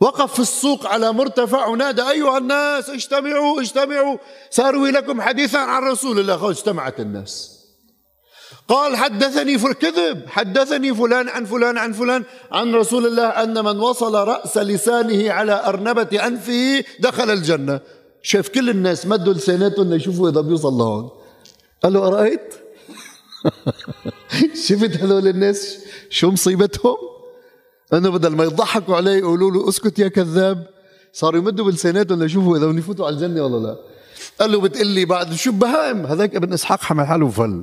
وقف 0.00 0.32
في 0.32 0.40
السوق 0.40 0.86
على 0.86 1.12
مرتفع 1.12 1.66
ونادى 1.66 2.02
أيها 2.02 2.38
الناس 2.38 2.90
اجتمعوا 2.90 3.60
اجتمعوا. 3.60 4.16
سأروي 4.50 4.90
لكم 4.90 5.20
حديثا 5.20 5.58
عن 5.58 5.82
رسول 5.82 6.18
الله. 6.18 6.50
اجتمعت 6.50 7.00
الناس. 7.00 7.60
قال 8.68 8.96
حدثني 8.96 9.58
كذب. 9.58 10.28
حدثني 10.28 10.94
فلان 10.94 11.28
عن 11.28 11.44
فلان 11.44 11.78
عن 11.78 11.92
فلان 11.92 12.24
عن 12.52 12.74
رسول 12.74 13.06
الله 13.06 13.28
أن 13.28 13.64
من 13.64 13.80
وصل 13.80 14.14
رأس 14.14 14.58
لسانه 14.58 15.32
على 15.32 15.62
أرنبة 15.66 16.26
أنفه 16.26 16.84
دخل 17.00 17.30
الجنة. 17.30 17.80
شاف 18.22 18.48
كل 18.48 18.70
الناس 18.70 19.06
مدوا 19.06 19.32
لساناتهم 19.32 19.90
ليشوفوا 19.90 20.30
إذا 20.30 20.40
بيوصل 20.40 20.72
لهون. 20.72 21.10
قال 21.82 21.92
له 21.92 22.06
أرأيت؟ 22.06 22.54
شفت 24.66 24.96
هذول 24.96 25.28
الناس 25.28 25.78
شو 26.10 26.30
مصيبتهم؟ 26.30 26.96
انه 27.92 28.10
بدل 28.10 28.36
ما 28.36 28.44
يضحكوا 28.44 28.96
عليه 28.96 29.18
يقولوا 29.18 29.50
له 29.50 29.68
أسكت 29.68 29.98
يا 29.98 30.08
كذاب. 30.08 30.66
صاروا 31.12 31.40
يمدوا 31.40 31.64
بلساناتهم 31.64 32.22
ليشوفوا 32.22 32.56
اذا 32.56 32.78
يفوتوا 32.78 33.06
على 33.06 33.14
الجنة 33.14 33.44
ولا 33.44 33.66
لا. 33.66 33.76
قال 34.40 34.52
له 34.52 34.60
بتقول 34.60 34.86
لي 34.86 35.04
بعد 35.04 35.34
شو 35.34 35.52
بهائم 35.52 36.06
هذاك 36.06 36.36
ابن 36.36 36.52
إسحاق 36.52 36.80
حمل 36.80 37.06
حاله 37.06 37.26
وفل 37.26 37.62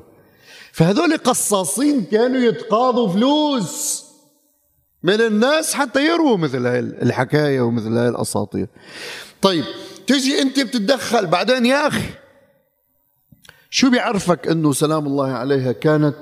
فهذول 0.72 1.18
قصاصين 1.18 2.06
كانوا 2.06 2.42
يتقاضوا 2.42 3.08
فلوس 3.08 4.04
من 5.04 5.22
الناس 5.22 5.74
حتى 5.74 6.06
يرووا 6.06 6.38
مثل 6.38 6.68
هاي 6.68 6.80
الحكاية 6.80 7.62
ومثل 7.62 7.98
هاي 7.98 8.10
الأساطير. 8.10 8.68
طيب 9.42 9.66
تجي 10.08 10.42
أنت 10.42 10.60
بتتدخل. 10.60 11.26
بعدين 11.26 11.66
يا 11.66 11.88
أخي 11.88 12.10
شو 13.70 13.90
بيعرفك 13.90 14.48
أنه 14.48 14.74
سلام 14.74 15.06
الله 15.06 15.32
عليها 15.32 15.72
كانت 15.72 16.16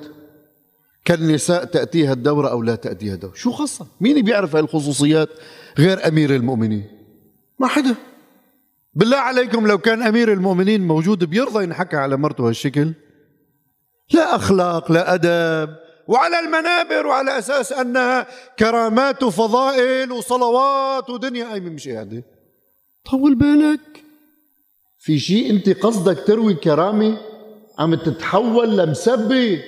كالنساء 1.05 1.65
تأتيها 1.65 2.13
الدورة 2.13 2.47
أو 2.47 2.61
لا 2.63 2.75
تأتيها 2.75 3.13
الدورة 3.13 3.33
شو 3.33 3.51
خاصة؟ 3.51 3.87
مين 4.01 4.21
بيعرف 4.21 4.55
هاي 4.55 4.63
الخصوصيات 4.63 5.29
غير 5.77 6.07
أمير 6.07 6.35
المؤمنين؟ 6.35 6.83
ما 7.59 7.67
حدا. 7.67 7.95
بالله 8.93 9.17
عليكم 9.17 9.67
لو 9.67 9.77
كان 9.77 10.01
أمير 10.01 10.33
المؤمنين 10.33 10.87
موجود 10.87 11.23
بيرضى 11.23 11.63
ينحكى 11.63 11.97
على 11.97 12.17
مرته 12.17 12.49
هالشكل. 12.49 12.93
لا 14.11 14.35
أخلاق 14.35 14.91
لا 14.91 15.13
أدب 15.13 15.75
وعلى 16.07 16.39
المنابر 16.39 17.07
وعلى 17.07 17.39
أساس 17.39 17.71
أنها 17.71 18.27
كرامات 18.59 19.23
وفضائل 19.23 20.11
وصلوات 20.11 21.09
ودنيا. 21.09 21.53
أي 21.53 21.59
مش 21.59 21.87
قاعدة 21.87 22.23
طول 23.11 23.35
بالك. 23.35 24.03
في 24.99 25.19
شيء 25.19 25.49
أنت 25.49 25.69
قصدك 25.69 26.23
تروي 26.27 26.53
كرامة 26.53 27.17
عم 27.79 27.95
تتحول 27.95 28.77
لمسبة 28.77 29.63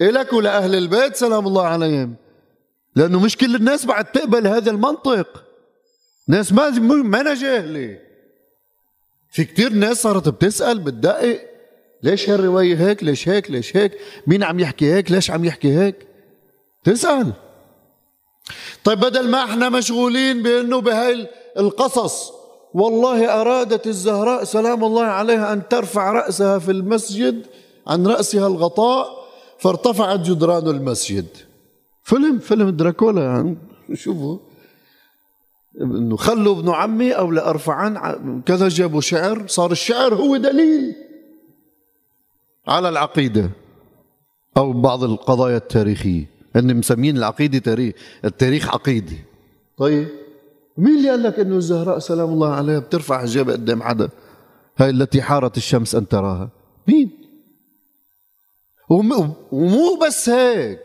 إلك 0.00 0.32
ولأهل 0.32 0.74
البيت 0.74 1.16
سلام 1.16 1.46
الله 1.46 1.62
عليهم. 1.62 2.16
لأنه 2.96 3.20
مش 3.20 3.36
كل 3.36 3.56
الناس 3.56 3.86
بعد 3.86 4.04
تقبل 4.04 4.46
هذا 4.46 4.70
المنطق. 4.70 5.44
ناس 6.28 6.52
ما 6.52 6.70
ما 6.70 7.34
جاهلة 7.34 7.98
في 9.32 9.44
كتير 9.44 9.72
ناس 9.72 10.02
صارت 10.02 10.28
بتسأل 10.28 10.78
بتدقق 10.78 11.40
ليش 12.02 12.30
هالرواية 12.30 12.76
هيك؟ 12.76 13.04
ليش 13.04 13.28
هيك؟ 13.28 13.50
ليش 13.50 13.76
هيك؟ 13.76 13.98
مين 14.26 14.42
عم 14.42 14.60
يحكي 14.60 14.92
هيك؟ 14.92 15.10
ليش 15.10 15.30
عم 15.30 15.44
يحكي 15.44 15.78
هيك؟ 15.78 16.06
تسأل. 16.84 17.32
طيب 18.84 19.00
بدل 19.00 19.28
ما 19.28 19.44
إحنا 19.44 19.68
مشغولين 19.68 20.42
بأنه 20.42 20.80
بهاي 20.80 21.28
القصص 21.58 22.39
والله 22.74 23.40
أرادت 23.40 23.86
الزهراء 23.86 24.44
سلام 24.44 24.84
الله 24.84 25.04
عليها 25.04 25.52
أن 25.52 25.68
ترفع 25.68 26.12
رأسها 26.12 26.58
في 26.58 26.70
المسجد 26.70 27.46
عن 27.86 28.06
رأسها 28.06 28.46
الغطاء 28.46 29.06
فارتفعت 29.58 30.20
جدران 30.20 30.68
المسجد. 30.68 31.26
فيلم 32.04 32.38
فيلم 32.38 32.70
دراكولا 32.70 33.24
يعني 33.24 33.56
شوفوا. 33.94 34.38
إنه 35.80 36.16
خلوا 36.16 36.58
ابن 36.58 36.70
عمي 36.70 37.12
أو 37.12 37.30
لارفعن 37.30 38.42
كذا 38.46 38.68
جابوا 38.68 39.00
شعر 39.00 39.46
صار 39.46 39.72
الشعر 39.72 40.14
هو 40.14 40.36
دليل 40.36 40.94
على 42.68 42.88
العقيدة 42.88 43.50
أو 44.56 44.72
بعض 44.72 45.04
القضايا 45.04 45.56
التاريخية. 45.56 46.26
هن 46.56 46.76
مسمين 46.76 47.16
العقيدة 47.16 47.58
تاريخ 47.58 47.94
التاريخ 48.24 48.74
عقيدة. 48.74 49.16
طيب. 49.78 50.08
مين 50.78 50.96
اللي 50.96 51.10
قال 51.10 51.22
لك 51.22 51.38
إنه 51.38 51.56
الزهراء 51.56 51.98
سلام 51.98 52.28
الله 52.28 52.54
عليها 52.54 52.78
بترفع 52.78 53.22
حجاب 53.22 53.50
قدام 53.50 53.82
حدا؟ 53.82 54.08
هاي 54.78 54.90
التي 54.90 55.22
حارت 55.22 55.56
الشمس 55.56 55.94
أن 55.94 56.08
تراها. 56.08 56.50
مين؟ 56.88 57.10
ومو 58.90 59.98
بس 60.06 60.28
هيك. 60.28 60.80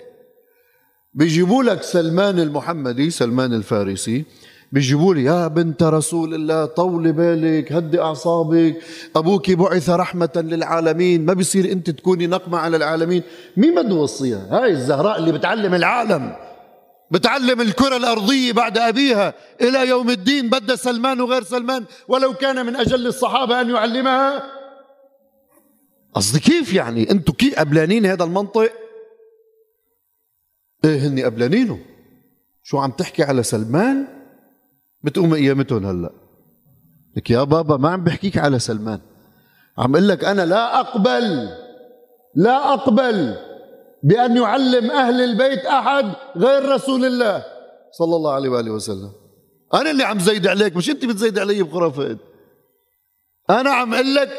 بيجيبوا 1.14 1.64
لك 1.64 1.84
سلمان 1.84 2.40
المحمدي 2.40 3.10
سلمان 3.10 3.54
الفارسي 3.54 4.26
بيجيبوا 4.72 5.14
لي 5.14 5.24
يا 5.24 5.48
بنت 5.48 5.84
رسول 5.84 6.34
الله 6.34 6.66
طولي 6.66 7.12
بالك 7.12 7.72
هدي 7.72 8.02
أعصابك 8.02 8.76
أبوك 9.16 9.52
بعث 9.52 9.90
رحمة 9.90 10.30
للعالمين 10.36 11.26
ما 11.26 11.34
بيصير 11.34 11.72
أنت 11.72 11.90
تكوني 11.90 12.28
نقمة 12.28 12.58
على 12.58 12.78
العالمين. 12.78 13.24
مين 13.58 13.76
بده 13.76 13.96
يوصيها؟ 13.96 14.48
هاي 14.52 14.72
الزهراء 14.72 15.20
اللي 15.20 15.32
بتعلم 15.32 15.74
العالم. 15.74 16.36
بتعلم 17.12 17.62
الكرة 17.62 17.98
الأرضية 17.98 18.54
بعد 18.54 18.78
أبيها. 18.78 19.34
إلى 19.62 19.88
يوم 19.88 20.10
الدين 20.10 20.50
بدها 20.50 20.76
سلمان 20.76 21.22
وغير 21.22 21.44
سلمان. 21.44 21.86
ولو 22.08 22.34
كان 22.34 22.66
من 22.66 22.76
أجل 22.76 23.08
الصحابة 23.08 23.62
أن 23.62 23.70
يعلمها. 23.70 24.44
قصدي 26.14 26.40
كيف 26.40 26.74
يعني؟ 26.74 27.12
أنتم 27.12 27.34
كيف 27.34 27.60
قبلانين 27.60 28.06
هذا 28.06 28.24
المنطق؟ 28.24 28.72
إيه 30.86 31.00
هني 31.00 31.24
قبلانينه 31.24 31.80
شو 32.64 32.78
عم 32.78 32.92
تحكي 32.92 33.24
على 33.24 33.44
سلمان؟ 33.44 34.08
بتقوم 35.04 35.34
قيامتهم 35.34 35.86
هلأ. 35.86 36.12
لك 37.18 37.30
يا 37.30 37.44
بابا 37.44 37.78
ما 37.78 37.90
عم 37.90 38.04
بحكيك 38.04 38.38
على 38.38 38.60
سلمان. 38.60 39.00
عم 39.78 39.96
أقول 39.96 40.08
لك 40.08 40.24
أنا 40.24 40.46
لا 40.46 40.80
أقبل. 40.80 41.50
لا 42.36 42.74
أقبل. 42.74 43.38
بأن 44.06 44.38
يعلم 44.38 44.92
أهل 44.92 45.22
البيت 45.22 45.66
أحد 45.66 46.06
غير 46.38 46.70
رسول 46.70 47.06
الله. 47.06 47.44
صلى 47.92 48.16
الله 48.16 48.34
عليه 48.34 48.50
وآله 48.50 48.72
وسلم. 48.72 49.12
أنا 49.74 49.92
اللي 49.92 50.04
عم 50.04 50.20
زيد 50.20 50.48
عليك 50.48 50.76
مش 50.76 50.90
أنت 50.90 51.06
بتزيد 51.06 51.40
علي 51.40 51.64
بخرافات. 51.64 52.18
أنا 53.50 53.70
عم 53.70 53.94
أقول 53.94 54.16
لك 54.16 54.30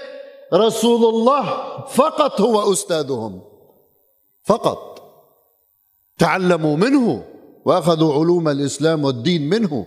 رسول 0.55 1.15
الله 1.15 1.45
فقط 1.87 2.41
هو 2.41 2.73
أستاذهم. 2.73 3.43
فقط. 4.45 5.03
تعلموا 6.19 6.77
منه 6.77 7.25
وأخذوا 7.65 8.15
علوم 8.15 8.49
الإسلام 8.49 9.05
والدين 9.05 9.49
منه. 9.49 9.87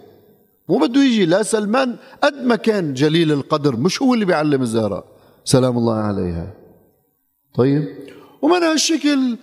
مو 0.69 0.77
بده 0.77 1.01
يجي 1.01 1.25
لا 1.25 1.43
سلمان 1.43 1.95
قد 2.23 2.33
ما 2.33 2.55
كان 2.55 2.93
جليل 2.93 3.31
القدر 3.31 3.75
مش 3.75 4.01
هو 4.01 4.13
اللي 4.13 4.25
بيعلم 4.25 4.61
الزهراء. 4.61 5.05
سلام 5.43 5.77
الله 5.77 5.95
عليها. 5.95 6.53
طيب. 7.55 7.87
ومن 8.41 8.63
هالشكل 8.63 9.37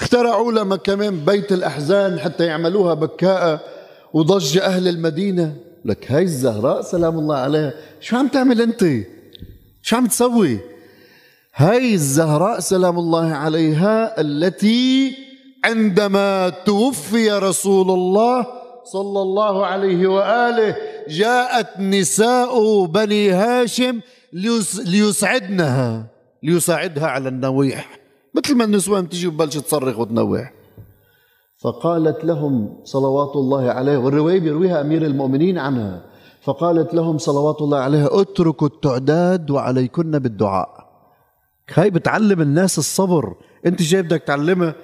اخترعوا 0.00 0.52
لها 0.52 0.76
كمان 0.76 1.24
بيت 1.24 1.52
الأحزان 1.52 2.18
حتى 2.18 2.44
يعملوها 2.44 2.94
بكاءة 2.94 3.60
وضج 4.12 4.58
أهل 4.58 4.88
المدينة. 4.88 5.56
لك 5.84 6.12
هاي 6.12 6.22
الزهراء 6.22 6.82
سلام 6.82 7.18
الله 7.18 7.36
عليها. 7.36 7.72
شو 8.00 8.16
عم 8.16 8.28
تعمل 8.28 8.60
أنت؟ 8.60 8.84
شو 9.82 9.96
عم 9.96 10.06
تسوي؟ 10.06 10.58
هاي 11.54 11.94
الزهراء 11.94 12.60
سلام 12.60 12.98
الله 12.98 13.32
عليها 13.32 14.20
التي 14.20 15.12
عندما 15.64 16.48
توفي 16.48 17.30
رسول 17.30 17.90
الله 17.90 18.46
صلى 18.84 19.22
الله 19.22 19.66
عليه 19.66 20.06
وآله 20.06 20.76
جاءت 21.08 21.80
نساء 21.80 22.84
بني 22.84 23.30
هاشم 23.30 24.00
ليسعدنها. 24.84 26.06
ليساعدها 26.42 27.06
على 27.06 27.28
النويح. 27.28 27.99
مثل 28.34 28.54
ما 28.56 28.64
النسوان 28.64 29.08
تجي 29.08 29.26
وبلش 29.26 29.58
تصرخ 29.58 29.98
وتنوح 29.98 30.52
فقالت 31.58 32.24
لهم 32.24 32.80
صلوات 32.84 33.36
الله 33.36 33.70
عليه 33.70 33.96
والرواية 33.96 34.40
بيرويها 34.40 34.80
أمير 34.80 35.02
المؤمنين 35.06 35.58
عنها. 35.58 36.02
فقالت 36.42 36.94
لهم 36.94 37.18
صلوات 37.18 37.60
الله 37.60 37.78
عليها 37.78 38.08
اتركوا 38.20 38.66
التعداد 38.66 39.50
وعليكن 39.50 40.10
بالدعاء. 40.10 40.68
هاي 41.74 41.90
بتعلم 41.90 42.40
الناس 42.40 42.78
الصبر. 42.78 43.34
انت 43.66 43.82
جاي 43.82 44.02
بدك 44.02 44.22
تعلمها؟ 44.22 44.74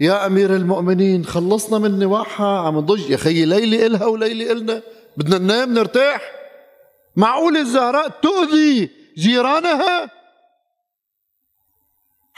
يا 0.00 0.26
أمير 0.26 0.56
المؤمنين 0.56 1.24
خلصنا 1.24 1.78
من 1.78 1.98
نواحها 1.98 2.58
عم 2.58 2.78
نضج. 2.78 3.10
يا 3.10 3.16
خيي 3.16 3.44
ليلي 3.44 3.86
إلها 3.86 4.06
وليلي 4.06 4.52
إلنا 4.52 4.82
بدنا 5.16 5.38
ننام 5.38 5.74
نرتاح. 5.74 6.22
معقول 7.16 7.56
الزهراء 7.56 8.08
تؤذي 8.08 8.90
جيرانها؟ 9.18 10.10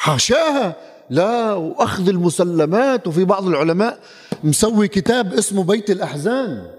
حاشاها. 0.04 0.76
لا 1.10 1.52
واخذ 1.52 2.08
المسلمات 2.08 3.06
وفي 3.06 3.24
بعض 3.24 3.46
العلماء 3.46 4.00
مسوي 4.44 4.88
كتاب 4.88 5.34
اسمه 5.34 5.64
بيت 5.64 5.90
الأحزان. 5.90 6.70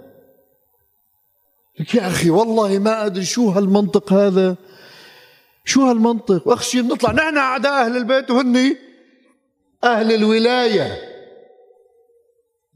لك 1.79 1.95
يا 1.95 2.07
أخي 2.07 2.29
والله 2.29 2.79
ما 2.79 3.05
أدري 3.05 3.25
شو 3.25 3.49
هالمنطق 3.49 4.13
هذا. 4.13 4.55
شو 5.65 5.89
هالمنطق؟ 5.89 6.47
واخشي 6.47 6.81
بنطلع 6.81 7.11
نحن 7.11 7.37
أعداء 7.37 7.85
أهل 7.85 7.97
البيت 7.97 8.31
وهني 8.31 8.77
أهل 9.83 10.13
الولاية. 10.13 11.01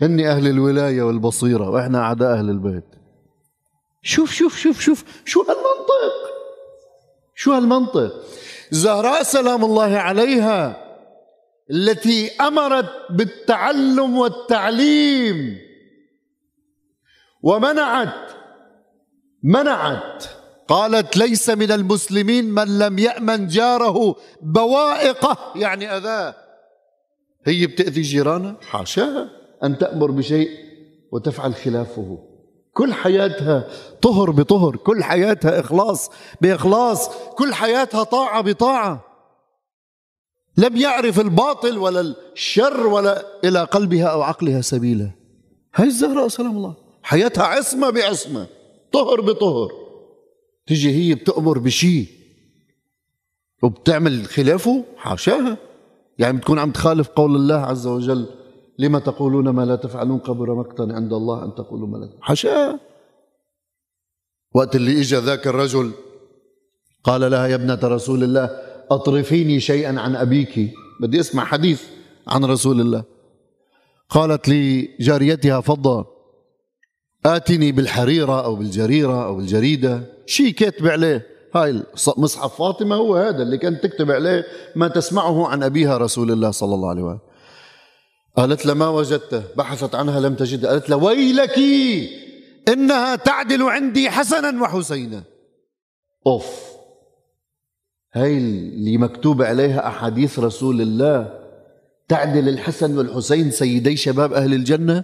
هني 0.02 0.32
أهل 0.32 0.48
الولاية 0.48 1.02
والبصيرة 1.02 1.70
وإحنا 1.70 2.00
أعداء 2.00 2.34
أهل 2.34 2.50
البيت. 2.50 2.86
شوف 4.02 4.32
شوف 4.32 4.58
شوف 4.58 4.80
شوف. 4.82 5.04
شو 5.26 5.42
هالمنطق؟ 5.42 6.16
شو 7.36 7.52
هالمنطق؟ 7.52 8.14
زهراء 8.72 9.24
سلام 9.24 9.66
الله 9.66 9.98
عليها 9.98 10.86
التي 11.72 12.32
أمرت 12.32 12.90
بالتعلم 13.10 14.18
والتعليم 14.18 15.58
ومنعت 17.42 18.32
منعت. 19.44 20.24
قالت 20.68 21.18
ليس 21.18 21.50
من 21.50 21.72
المسلمين 21.72 22.46
من 22.46 22.80
لم 22.80 23.00
يأمن 23.00 23.48
جاره 23.48 24.16
بوائقه. 24.42 25.38
يعني 25.56 25.98
أذاه. 25.98 26.36
هي 27.46 27.68
بتأذي 27.68 28.02
جيرانها؟ 28.02 28.58
حاشاها. 28.62 29.30
أن 29.64 29.78
تأمر 29.78 30.12
بشيء 30.12 30.50
وتفعل 31.12 31.56
خلافه. 31.56 32.29
كل 32.74 32.94
حياتها 32.94 33.68
طهر 34.02 34.32
بطهر 34.32 34.76
كل 34.76 35.04
حياتها 35.04 35.60
إخلاص 35.60 36.10
بإخلاص 36.42 37.10
كل 37.10 37.54
حياتها 37.54 38.04
طاعة 38.04 38.42
بطاعة. 38.42 39.06
لم 40.58 40.78
يعرف 40.78 41.20
الباطل 41.20 41.78
ولا 41.78 42.16
الشر 42.34 42.88
ولا 42.88 43.26
إلى 43.44 43.64
قلبها 43.64 44.06
أو 44.06 44.22
عقلها 44.22 44.62
سبيلا. 44.62 45.12
هاي 45.76 45.88
الزهراء 45.88 46.28
سلام 46.28 46.58
الله. 46.58 46.76
حياتها 47.04 47.44
عصمة 47.44 47.90
بعصمة 47.90 48.48
طهر 48.92 49.22
بطهر. 49.22 49.72
تيجي 50.68 50.92
هي 50.92 51.16
بتأمر 51.16 51.60
بشيء 51.60 52.08
وبتعمل 53.64 54.26
خلافه 54.26 54.84
حاشاها. 54.98 55.58
يعني 56.20 56.38
بتكون 56.38 56.60
عم 56.60 56.72
تخالف 56.72 57.08
قول 57.08 57.36
الله 57.36 57.56
عز 57.56 57.88
وجل. 57.88 58.39
لما 58.80 59.00
تقولون 59.00 59.50
ما 59.50 59.66
لا 59.66 59.76
تفعلون 59.76 60.18
قبر 60.18 60.56
مقتا 60.56 60.84
عند 60.92 61.14
الله 61.14 61.46
أن 61.46 61.56
تقولوا 61.56 61.88
ما 61.88 61.98
لا 61.98 62.10
حاشاها 62.22 62.80
وقت 64.56 64.76
اللي 64.76 65.02
اجى 65.02 65.16
ذاك 65.16 65.48
الرجل 65.48 65.92
قال 67.04 67.32
لها 67.32 67.48
يا 67.48 67.56
ابنة 67.56 67.80
رسول 67.84 68.24
الله 68.24 68.50
أطرفيني 68.92 69.60
شيئا 69.60 70.00
عن 70.00 70.16
أبيك. 70.16 70.74
بدي 71.02 71.20
أسمع 71.20 71.46
حديث 71.46 71.84
عن 72.28 72.46
رسول 72.46 72.82
الله. 72.82 73.04
قالت 74.10 74.50
لجاريتها 74.50 75.62
فضة 75.62 76.06
آتني 77.26 77.72
بالحريرة 77.72 78.46
أو 78.46 78.56
بالجريرة 78.56 79.26
أو 79.26 79.36
بالجريدة. 79.36 80.04
شيء 80.26 80.52
كاتب 80.54 80.88
عليه. 80.88 81.28
هاي 81.56 81.84
مصحف 82.18 82.58
فاطمة 82.58 82.96
هو 82.96 83.16
هذا 83.16 83.44
اللي 83.44 83.58
كانت 83.58 83.84
تكتب 83.84 84.12
عليه 84.12 84.46
ما 84.76 84.88
تسمعه 84.88 85.48
عن 85.48 85.64
أبيها 85.64 85.98
رسول 85.98 86.32
الله 86.32 86.52
صلى 86.52 86.76
الله 86.76 86.90
عليه 86.90 87.04
وسلم. 87.04 87.29
قالت 88.40 88.66
له 88.66 88.74
ما 88.74 88.88
وجدته؟ 88.88 89.44
بحثت 89.58 89.96
عنها 89.96 90.20
لم 90.20 90.36
تجدها 90.36 90.70
قالت 90.70 90.90
له 90.90 90.96
ويلك 90.96 91.60
إنها 92.68 93.16
تعدل 93.16 93.64
عندي 93.64 94.10
حسنا 94.10 94.64
وحسينا. 94.64 95.24
أوف. 96.28 96.70
هاي 98.14 98.38
اللي 98.38 98.98
مكتوب 98.98 99.42
عليها 99.42 99.88
أحاديث 99.88 100.40
رسول 100.40 100.82
الله 100.82 101.40
تعدل 102.08 102.50
الحسن 102.50 102.98
والحسين 102.98 103.52
سيدي 103.52 103.98
شباب 103.98 104.34
أهل 104.34 104.54
الجنة؟ 104.54 105.04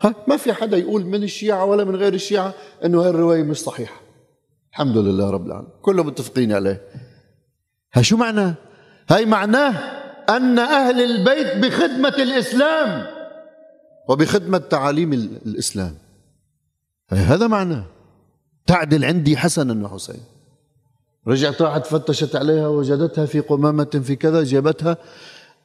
ها 0.00 0.14
ما 0.28 0.36
في 0.36 0.52
حدا 0.52 0.76
يقول 0.76 1.04
من 1.04 1.22
الشيعة 1.22 1.64
ولا 1.64 1.84
من 1.84 1.96
غير 1.96 2.14
الشيعة 2.14 2.54
إنه 2.84 3.02
هاي 3.02 3.10
الرواية 3.10 3.42
مش 3.42 3.56
صحيحة. 3.56 4.00
الحمد 4.70 4.96
لله 4.96 5.30
رب 5.30 5.46
العالمين. 5.46 5.72
كلهم 5.82 6.06
متفقين 6.06 6.52
عليه. 6.52 6.82
ها 7.94 8.02
شو 8.02 8.16
معناه؟ 8.16 8.54
هاي 9.08 9.26
معناه 9.26 10.03
أن 10.28 10.58
أهل 10.58 11.00
البيت 11.04 11.64
بخدمة 11.64 12.08
الإسلام. 12.08 13.06
وبخدمة 14.08 14.58
تعاليم 14.58 15.12
الإسلام. 15.46 15.94
هذا 17.10 17.46
معناه. 17.46 17.84
تعدل 18.66 19.04
عندي 19.04 19.36
حسنا 19.36 19.86
وحسين 19.86 20.20
رجعت 21.28 21.62
راحت 21.62 21.86
فتشت 21.86 22.36
عليها 22.36 22.68
وجدتها 22.68 23.26
في 23.26 23.40
قمامة 23.40 24.02
في 24.04 24.16
كذا 24.16 24.44
جابتها 24.44 24.96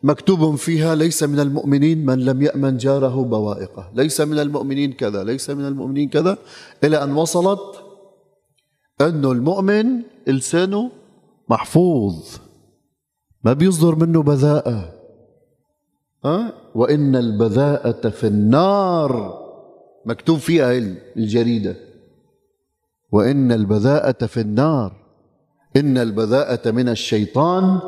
مكتوب 0.03 0.55
فيها 0.55 0.95
ليس 0.95 1.23
من 1.23 1.39
المؤمنين 1.39 2.05
من 2.05 2.25
لم 2.25 2.41
يأمن 2.41 2.77
جاره 2.77 3.23
بوائقه. 3.23 3.91
ليس 3.95 4.21
من 4.21 4.39
المؤمنين 4.39 4.93
كذا 4.93 5.23
ليس 5.23 5.49
من 5.49 5.65
المؤمنين 5.65 6.09
كذا 6.09 6.37
إلى 6.83 7.03
أن 7.03 7.11
وصلت 7.11 7.83
أنه 9.01 9.31
المؤمن 9.31 10.01
لسانه 10.27 10.91
محفوظ. 11.49 12.15
ما 13.43 13.53
بيصدر 13.53 13.95
منه 13.95 14.23
بذاءة. 14.23 14.93
أه؟ 16.25 16.53
وإن 16.75 17.15
البذاءة 17.15 18.09
في 18.09 18.27
النار. 18.27 19.39
مكتوب 20.05 20.37
فيها 20.37 20.71
الجريدة. 21.17 21.75
وإن 23.11 23.51
البذاءة 23.51 24.25
في 24.25 24.41
النار. 24.41 24.93
إن 25.75 25.97
البذاءة 25.97 26.71
من 26.71 26.89
الشيطان. 26.89 27.79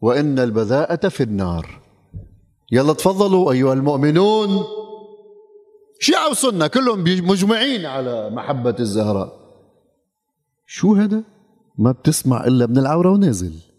وإن 0.00 0.38
البذاءة 0.38 1.08
في 1.08 1.22
النار. 1.22 1.80
يلا 2.72 2.92
تفضلوا 2.92 3.52
أيها 3.52 3.72
المؤمنون. 3.72 4.64
شيعة 6.00 6.30
وسنة 6.30 6.66
كلهم 6.66 7.00
مجمعين 7.00 7.86
على 7.86 8.30
محبة 8.30 8.76
الزهراء. 8.80 9.32
شو 10.66 10.94
هذا؟ 10.94 11.22
ما 11.78 11.92
بتسمع 11.92 12.44
إلا 12.44 12.66
من 12.66 12.78
العورة 12.78 13.10
ونازل. 13.10 13.73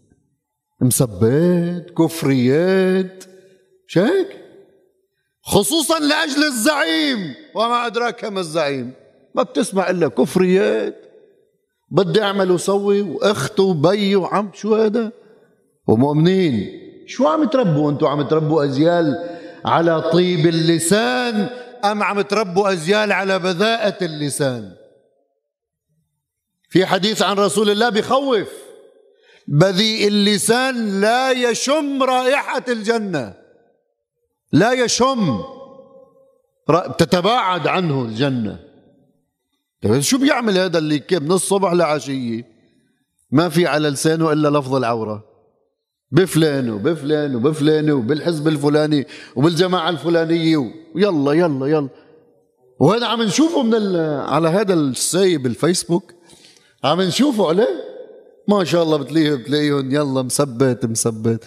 مسبات 0.81 1.91
كفريات 1.97 3.23
مش 3.88 3.97
هيك؟ 3.97 4.27
خصوصا 5.43 5.99
لأجل 5.99 6.43
الزعيم. 6.43 7.33
وما 7.55 7.85
أدراك 7.85 8.25
ما 8.25 8.39
الزعيم. 8.39 8.93
ما 9.35 9.43
بتسمع 9.43 9.89
إلا 9.89 10.07
كفريات 10.07 10.95
بدي 11.91 12.23
أعمل 12.23 12.51
وسوي 12.51 13.01
وأخت 13.01 13.59
وبي 13.59 14.15
وعم. 14.15 14.51
شو 14.53 14.75
هذا؟ 14.75 15.11
ومؤمنين. 15.88 16.81
شو 17.07 17.27
عم 17.27 17.43
تربوا 17.43 17.91
أنتم 17.91 18.05
عم 18.07 18.21
تربوا 18.21 18.63
اجيال 18.63 19.29
على 19.65 20.01
طيب 20.01 20.47
اللسان 20.47 21.49
أم 21.85 22.03
عم 22.03 22.21
تربوا 22.21 22.71
اجيال 22.71 23.11
على 23.11 23.39
بذاءة 23.39 24.05
اللسان؟ 24.05 24.71
في 26.69 26.85
حديث 26.85 27.21
عن 27.21 27.35
رسول 27.35 27.69
الله 27.69 27.89
بخوف. 27.89 28.64
بذيء 29.47 30.08
اللسان 30.08 31.01
لا 31.01 31.31
يشم 31.31 32.03
رائحة 32.03 32.63
الجنة. 32.67 33.34
لا 34.51 34.71
يشم. 34.71 35.41
تتباعد 36.97 37.67
عنه 37.67 38.01
الجنة. 38.05 38.60
طيب 39.84 39.99
شو 39.99 40.17
بيعمل 40.17 40.58
هذا 40.58 40.77
اللي 40.77 41.03
من 41.12 41.31
الصبح 41.31 41.73
لعشية؟ 41.73 42.55
ما 43.31 43.49
في 43.49 43.67
على 43.67 43.89
لسانه 43.89 44.31
إلا 44.31 44.60
لفظ 44.60 44.75
العورة. 44.75 45.36
بفلان 46.12 46.69
وبفلان 46.69 47.36
وبفلان 47.36 47.91
وبالحزب 47.91 48.47
الفلاني 48.47 49.08
وبالجماعة 49.36 49.89
الفلانية 49.89 50.58
ويلا 50.95 51.34
يلا 51.34 51.65
يلا 51.65 51.89
وهذا 52.79 53.05
عم 53.05 53.21
نشوفه 53.21 53.63
من 53.63 53.95
على 54.19 54.47
هذا 54.47 54.73
السايب 54.73 55.43
بالفيسبوك 55.43 56.13
عم 56.84 57.01
نشوفه 57.01 57.49
عليه 57.49 57.94
ما 58.47 58.63
شاء 58.63 58.84
الله 58.84 58.97
بتلاقيه 58.97 59.36
بتلاقيهم 59.36 59.91
يلا 59.91 60.21
مثبت 60.21 60.86
مثبت. 60.86 61.43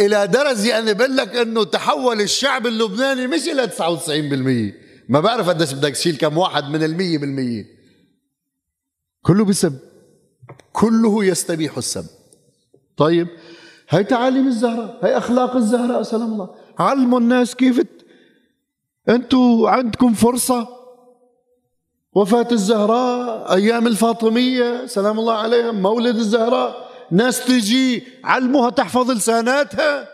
إلى 0.00 0.26
درجة 0.26 0.68
يعني 0.68 0.94
بقول 0.94 1.16
لك 1.16 1.36
إنه 1.36 1.64
تحول 1.64 2.20
الشعب 2.20 2.66
اللبناني 2.66 3.26
مش 3.26 3.40
إلى 3.48 3.68
99% 3.68 4.74
ما 5.08 5.20
بعرف 5.20 5.48
قديش 5.48 5.72
بدك 5.72 5.92
تشيل 5.92 6.16
كم 6.16 6.38
واحد 6.38 6.64
من 6.64 6.82
المية 6.82 7.18
بالمية. 7.18 7.64
كله 9.22 9.44
بسب 9.44 9.78
كله 10.72 11.24
يستبيح 11.24 11.76
السب 11.76 12.04
طيب 12.96 13.28
هاي 13.88 14.04
تعاليم 14.04 14.46
الزهراء 14.46 14.98
هاي 15.02 15.16
أخلاق 15.18 15.56
الزهراء 15.56 16.02
سلام 16.02 16.32
الله. 16.32 16.54
علموا 16.78 17.18
الناس 17.20 17.54
كيف 17.54 17.82
أنتوا 19.08 19.70
عندكم 19.70 20.14
فرصة 20.14 20.68
وفاة 22.14 22.48
الزهراء 22.52 23.54
أيام 23.54 23.86
الفاطمية 23.86 24.86
سلام 24.86 25.18
الله 25.18 25.34
عليها 25.34 25.72
مولد 25.72 26.16
الزهراء. 26.16 26.88
ناس 27.10 27.44
تجي 27.44 28.02
علموها 28.24 28.70
تحفظ 28.70 29.10
لساناتها 29.10 30.08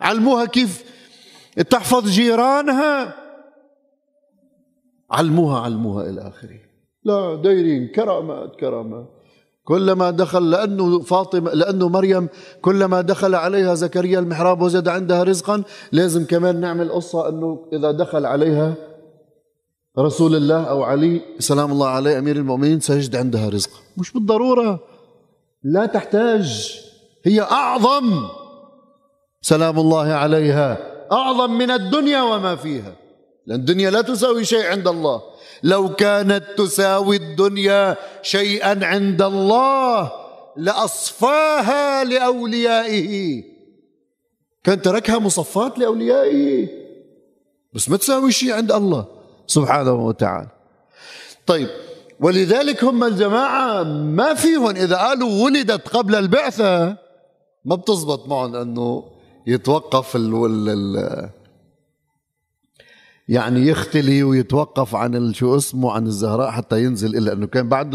علموها 0.00 0.44
كيف 0.44 0.84
تحفظ 1.70 2.08
جيرانها. 2.08 3.14
علموها 5.10 5.60
علموها 5.60 6.10
إلى 6.10 6.20
آخره. 6.20 6.60
لا 7.04 7.34
دايرين 7.34 7.88
كرامات 7.88 8.56
كرامات. 8.60 9.06
كلما 9.64 10.10
دخل 10.10 10.50
لأنه 10.50 11.00
فاطمة 11.00 11.50
لأنه 11.50 11.88
مريم 11.88 12.28
كلما 12.62 13.00
دخل 13.00 13.34
عليها 13.34 13.74
زكريا 13.74 14.18
المحراب 14.18 14.62
وجد 14.62 14.88
عندها 14.88 15.22
رزقا 15.22 15.62
لازم 15.92 16.24
كمان 16.24 16.60
نعمل 16.60 16.92
قصة 16.92 17.28
أنه 17.28 17.68
إذا 17.72 17.90
دخل 17.90 18.26
عليها 18.26 18.74
رسول 19.98 20.36
الله 20.36 20.62
أو 20.62 20.82
علي. 20.82 21.20
سلام 21.38 21.72
الله 21.72 21.88
عليه 21.88 22.18
أمير 22.18 22.36
المؤمنين 22.36 22.80
سيجد 22.80 23.16
عندها 23.16 23.48
رزق. 23.48 23.70
مش 23.96 24.12
بالضرورة. 24.12 24.80
لا 25.64 25.86
تحتاج. 25.86 26.78
هي 27.24 27.40
أعظم. 27.40 28.28
سلام 29.42 29.78
الله 29.78 30.06
عليها. 30.06 30.78
أعظم 31.12 31.50
من 31.50 31.70
الدنيا 31.70 32.22
وما 32.22 32.56
فيها. 32.56 32.92
لأن 33.46 33.60
الدنيا 33.60 33.90
لا 33.90 34.00
تساوي 34.00 34.44
شيء 34.44 34.66
عند 34.66 34.88
الله. 34.88 35.22
لو 35.62 35.94
كانت 35.94 36.44
تساوي 36.56 37.16
الدنيا 37.16 37.96
شيئا 38.22 38.86
عند 38.86 39.22
الله 39.22 40.12
لأصفاها 40.56 42.04
لأوليائه. 42.04 43.42
كان 44.64 44.82
تركها 44.82 45.18
مصفات 45.18 45.78
لأوليائه. 45.78 46.68
بس 47.72 47.88
ما 47.88 47.96
تساوي 47.96 48.32
شيء 48.32 48.52
عند 48.52 48.72
الله. 48.72 49.17
سبحانه 49.48 49.92
وتعالى. 49.92 50.48
طيب 51.46 51.68
ولذلك 52.20 52.84
هم 52.84 53.04
الجماعة 53.04 53.82
ما 54.18 54.34
فيهم 54.34 54.76
إذا 54.76 54.96
قالوا 54.96 55.44
ولدت 55.44 55.88
قبل 55.88 56.14
البعثة 56.14 56.96
ما 57.64 57.74
بتزبط 57.74 58.28
معهم 58.28 58.54
أنه 58.54 59.04
يتوقف 59.46 60.16
ال 60.16 60.34
ال 60.68 61.30
يعني 63.28 63.66
يختلي 63.66 64.22
ويتوقف 64.22 64.94
عن 64.94 65.32
شو 65.32 65.56
اسمه 65.56 65.92
عن 65.92 66.06
الزهراء 66.06 66.50
حتى 66.50 66.82
ينزل 66.84 67.16
إلا 67.16 67.32
إنه 67.32 67.46
كان 67.46 67.68
بعد 67.68 67.94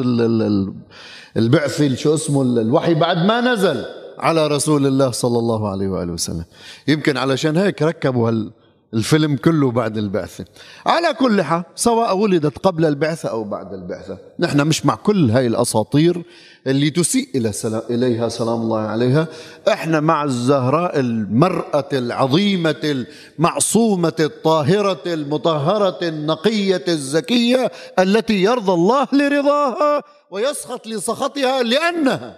البعثه 1.37 1.95
شو 1.95 2.13
اسمه 2.13 2.41
الوحي 2.41 2.93
بعد 2.93 3.17
ما 3.17 3.41
نزل 3.41 3.85
على 4.19 4.47
رسول 4.47 4.87
الله 4.87 5.11
صلى 5.11 5.39
الله 5.39 5.69
عليه 5.69 5.87
وآله 5.87 6.13
وسلم. 6.13 6.45
يمكن 6.87 7.17
علشان 7.17 7.57
هيك 7.57 7.81
ركبوا 7.81 8.29
هال 8.29 8.51
الفيلم 8.93 9.35
كله 9.35 9.71
بعد 9.71 9.97
البعثة. 9.97 10.45
على 10.85 11.13
كل 11.13 11.41
حال 11.41 11.63
سواء 11.75 12.17
ولدت 12.17 12.57
قبل 12.57 12.85
البعثة 12.85 13.29
أو 13.29 13.43
بعد 13.43 13.73
البعثة 13.73 14.17
نحن 14.39 14.67
مش 14.67 14.85
مع 14.85 14.95
كل 14.95 15.31
هاي 15.31 15.47
الأساطير 15.47 16.23
اللي 16.67 16.89
تسيء 16.89 17.29
إلى 17.35 17.51
سلام 17.51 17.81
إليها 17.89 18.29
سلام 18.29 18.61
الله 18.61 18.79
عليها. 18.79 19.27
إحنا 19.67 19.99
مع 19.99 20.23
الزهراء 20.23 20.99
المرأة 20.99 21.89
العظيمة 21.93 23.05
المعصومة 23.39 24.13
الطاهرة 24.19 25.01
المطهرة 25.07 25.97
النقية 26.01 26.83
الزكية 26.87 27.71
التي 27.99 28.43
يرضى 28.43 28.71
الله 28.71 29.07
لرضاها 29.13 30.03
ويسخط 30.31 30.87
لسخطها 30.87 31.63
لأنها 31.63 32.37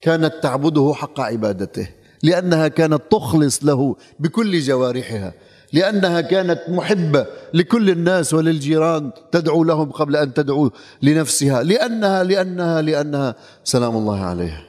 كانت 0.00 0.34
تعبده 0.42 0.92
حق 0.96 1.20
عبادته. 1.20 1.88
لأنها 2.22 2.68
كانت 2.68 3.02
تخلص 3.10 3.64
له 3.64 3.96
بكل 4.18 4.60
جوارحها 4.60 5.34
لأنها 5.72 6.20
كانت 6.20 6.60
محبة 6.68 7.26
لكل 7.54 7.90
الناس 7.90 8.34
وللجيران 8.34 9.10
تدعو 9.32 9.64
لهم 9.64 9.90
قبل 9.90 10.16
أن 10.16 10.34
تدعو 10.34 10.70
لنفسها 11.02 11.62
لأنها 11.62 12.24
لأنها 12.24 12.82
لأنها 12.82 13.34
سلام 13.64 13.96
الله 13.96 14.20
عليها. 14.20 14.64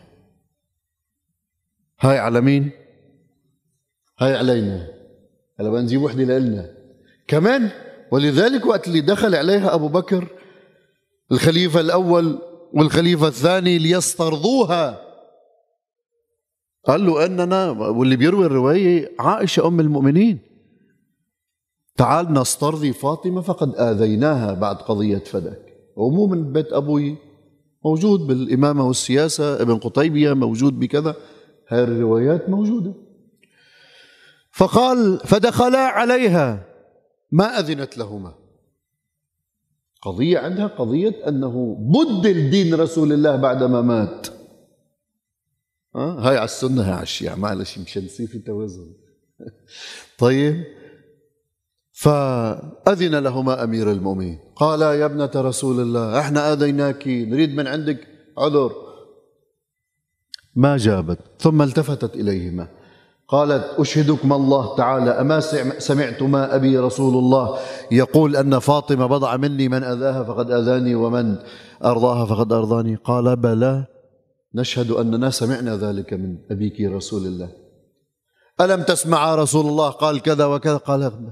هاي 1.99 2.17
على 2.19 2.41
مين؟ 2.41 2.71
هاي 4.19 4.35
علينا. 4.35 4.87
هلا 5.59 5.69
بنجيب 5.69 6.01
وحدة 6.01 6.39
لنا 6.39 6.71
كمان 7.27 7.69
ولذلك 8.11 8.65
وقت 8.65 8.87
اللي 8.87 9.01
دخل 9.01 9.35
عليها 9.35 9.73
أبو 9.73 9.87
بكر 9.87 10.27
الخليفة 11.31 11.79
الأول 11.79 12.39
والخليفة 12.73 13.27
الثاني 13.27 13.77
ليسترضوها 13.77 15.01
قال 16.85 17.05
له 17.05 17.25
اننا 17.25 17.69
واللي 17.69 18.15
بيروي 18.15 18.45
الرواية 18.45 19.11
عائشة 19.19 19.67
أم 19.67 19.79
المؤمنين. 19.79 20.39
تعال 21.97 22.33
نسترضي 22.33 22.93
فاطمة 22.93 23.41
فقد 23.41 23.75
آذيناها 23.75 24.53
بعد 24.53 24.75
قضية 24.75 25.17
فدك 25.17 25.73
ومو 25.95 26.27
من 26.27 26.53
بيت 26.53 26.73
أبوي 26.73 27.15
موجود 27.85 28.19
بالإمامة 28.19 28.87
والسياسة 28.87 29.61
ابن 29.61 29.77
قطيبية 29.77 30.33
موجود 30.33 30.79
بكذا. 30.79 31.15
هاي 31.67 31.83
الروايات 31.83 32.49
موجودة. 32.49 32.93
فقال 34.51 35.19
فدخلا 35.19 35.79
عليها 35.79 36.65
ما 37.31 37.59
أذنت 37.59 37.97
لهما. 37.97 38.33
قضية 40.01 40.39
عندها 40.39 40.67
قضية 40.67 41.27
أنه 41.27 41.77
بدل 41.79 42.49
دين 42.49 42.73
رسول 42.75 43.13
الله 43.13 43.35
بعدما 43.35 43.81
مات. 43.81 44.27
هاي 45.95 46.37
على 46.37 46.45
السنة 46.45 46.81
هاي 46.81 46.91
على 46.91 47.03
الشيعة. 47.03 47.35
معلش 47.35 47.77
مشان 47.77 48.05
يصير 48.05 48.27
في 48.27 48.39
توازن 48.39 48.93
طيب. 50.23 50.63
فأذن 51.93 53.15
لهما 53.15 53.63
أمير 53.63 53.91
المؤمنين. 53.91 54.39
قال 54.55 54.81
يا 54.81 55.05
ابنة 55.05 55.31
رسول 55.35 55.79
الله 55.79 56.19
إحنا 56.19 56.53
آذيناك 56.53 57.07
نريد 57.07 57.55
من 57.55 57.67
عندك 57.67 58.07
عذر. 58.37 58.71
ما 60.55 60.77
جابت 60.77 61.19
ثم 61.39 61.61
التفتت 61.61 62.15
إليهما. 62.15 62.67
قالت 63.27 63.79
أشهدكم 63.79 64.33
الله 64.33 64.75
تعالى 64.75 65.09
أما 65.09 65.39
سمعتما 65.79 66.55
أبي 66.55 66.77
رسول 66.77 67.17
الله؟ 67.17 67.59
يقول 67.91 68.35
أن 68.35 68.59
فاطمة 68.59 69.05
بضع 69.05 69.37
مني 69.37 69.69
من 69.69 69.83
أذاها 69.83 70.23
فقد 70.23 70.51
أذاني 70.51 70.95
ومن 70.95 71.35
أرضاها 71.83 72.25
فقد 72.25 72.53
أرضاني. 72.53 72.95
قال 72.95 73.35
بلى. 73.35 73.92
نشهد 74.55 74.91
أننا 74.91 75.29
سمعنا 75.29 75.77
ذلك 75.77 76.13
من 76.13 76.37
أبيك 76.51 76.81
رسول 76.81 77.25
الله. 77.25 77.51
ألم 78.61 78.83
تسمع 78.83 79.35
رسول 79.35 79.65
الله 79.65 79.89
قال 79.89 80.21
كذا 80.21 80.45
وكذا؟ 80.45 80.77
قال 80.77 81.31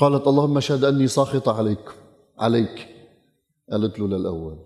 قالت 0.00 0.26
اللهم 0.26 0.56
اشهد 0.56 0.84
أني 0.84 1.06
ساخطة 1.06 1.58
عليك 1.58 1.84
عليك. 2.38 2.88
قالت 3.72 3.98
له 3.98 4.08
للأول. 4.08 4.58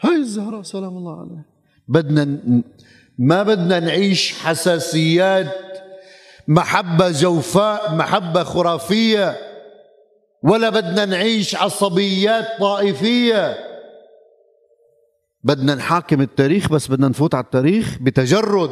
هاي 0.00 0.16
الزهراء 0.16 0.62
سلام 0.62 0.96
الله 0.96 1.20
عليها. 1.20 1.44
بدنا 1.88 2.38
ما 3.18 3.42
بدنا 3.42 3.80
نعيش 3.80 4.32
حساسيات 4.32 5.52
محبة 6.48 7.10
جوفاء 7.10 7.94
محبة 7.94 8.44
خرافية 8.44 9.36
ولا 10.42 10.68
بدنا 10.68 11.04
نعيش 11.04 11.56
عصبيات 11.56 12.44
طائفية. 12.60 13.67
بدنا 15.44 15.74
نحاكم 15.74 16.20
التاريخ 16.20 16.68
بس 16.68 16.88
بدنا 16.88 17.08
نفوت 17.08 17.34
على 17.34 17.44
التاريخ 17.44 17.98
بتجرد. 18.00 18.70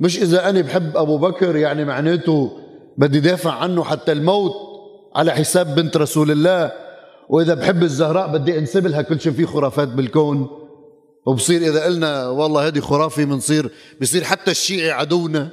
مش 0.00 0.18
إذا 0.18 0.50
أنا 0.50 0.60
بحب 0.60 0.96
أبو 0.96 1.18
بكر 1.18 1.56
يعني 1.56 1.84
معناته 1.84 2.58
بدي 2.98 3.20
دافع 3.20 3.52
عنه 3.52 3.84
حتى 3.84 4.12
الموت 4.12 4.52
على 5.14 5.32
حساب 5.32 5.74
بنت 5.74 5.96
رسول 5.96 6.30
الله. 6.30 6.72
وإذا 7.28 7.54
بحب 7.54 7.82
الزهراء 7.82 8.32
بدي 8.32 8.58
أنسب 8.58 8.86
لها 8.86 9.02
كل 9.02 9.20
شيء 9.20 9.32
فيه 9.32 9.46
خرافات 9.46 9.88
بالكون. 9.88 10.48
وبصير 11.26 11.60
إذا 11.60 11.84
قلنا 11.84 12.28
والله 12.28 12.66
هذه 12.66 12.80
خرافة 12.80 13.24
بنصير 13.24 13.70
بصير 14.00 14.24
حتى 14.24 14.50
الشيعي 14.50 14.90
عدونا. 14.90 15.50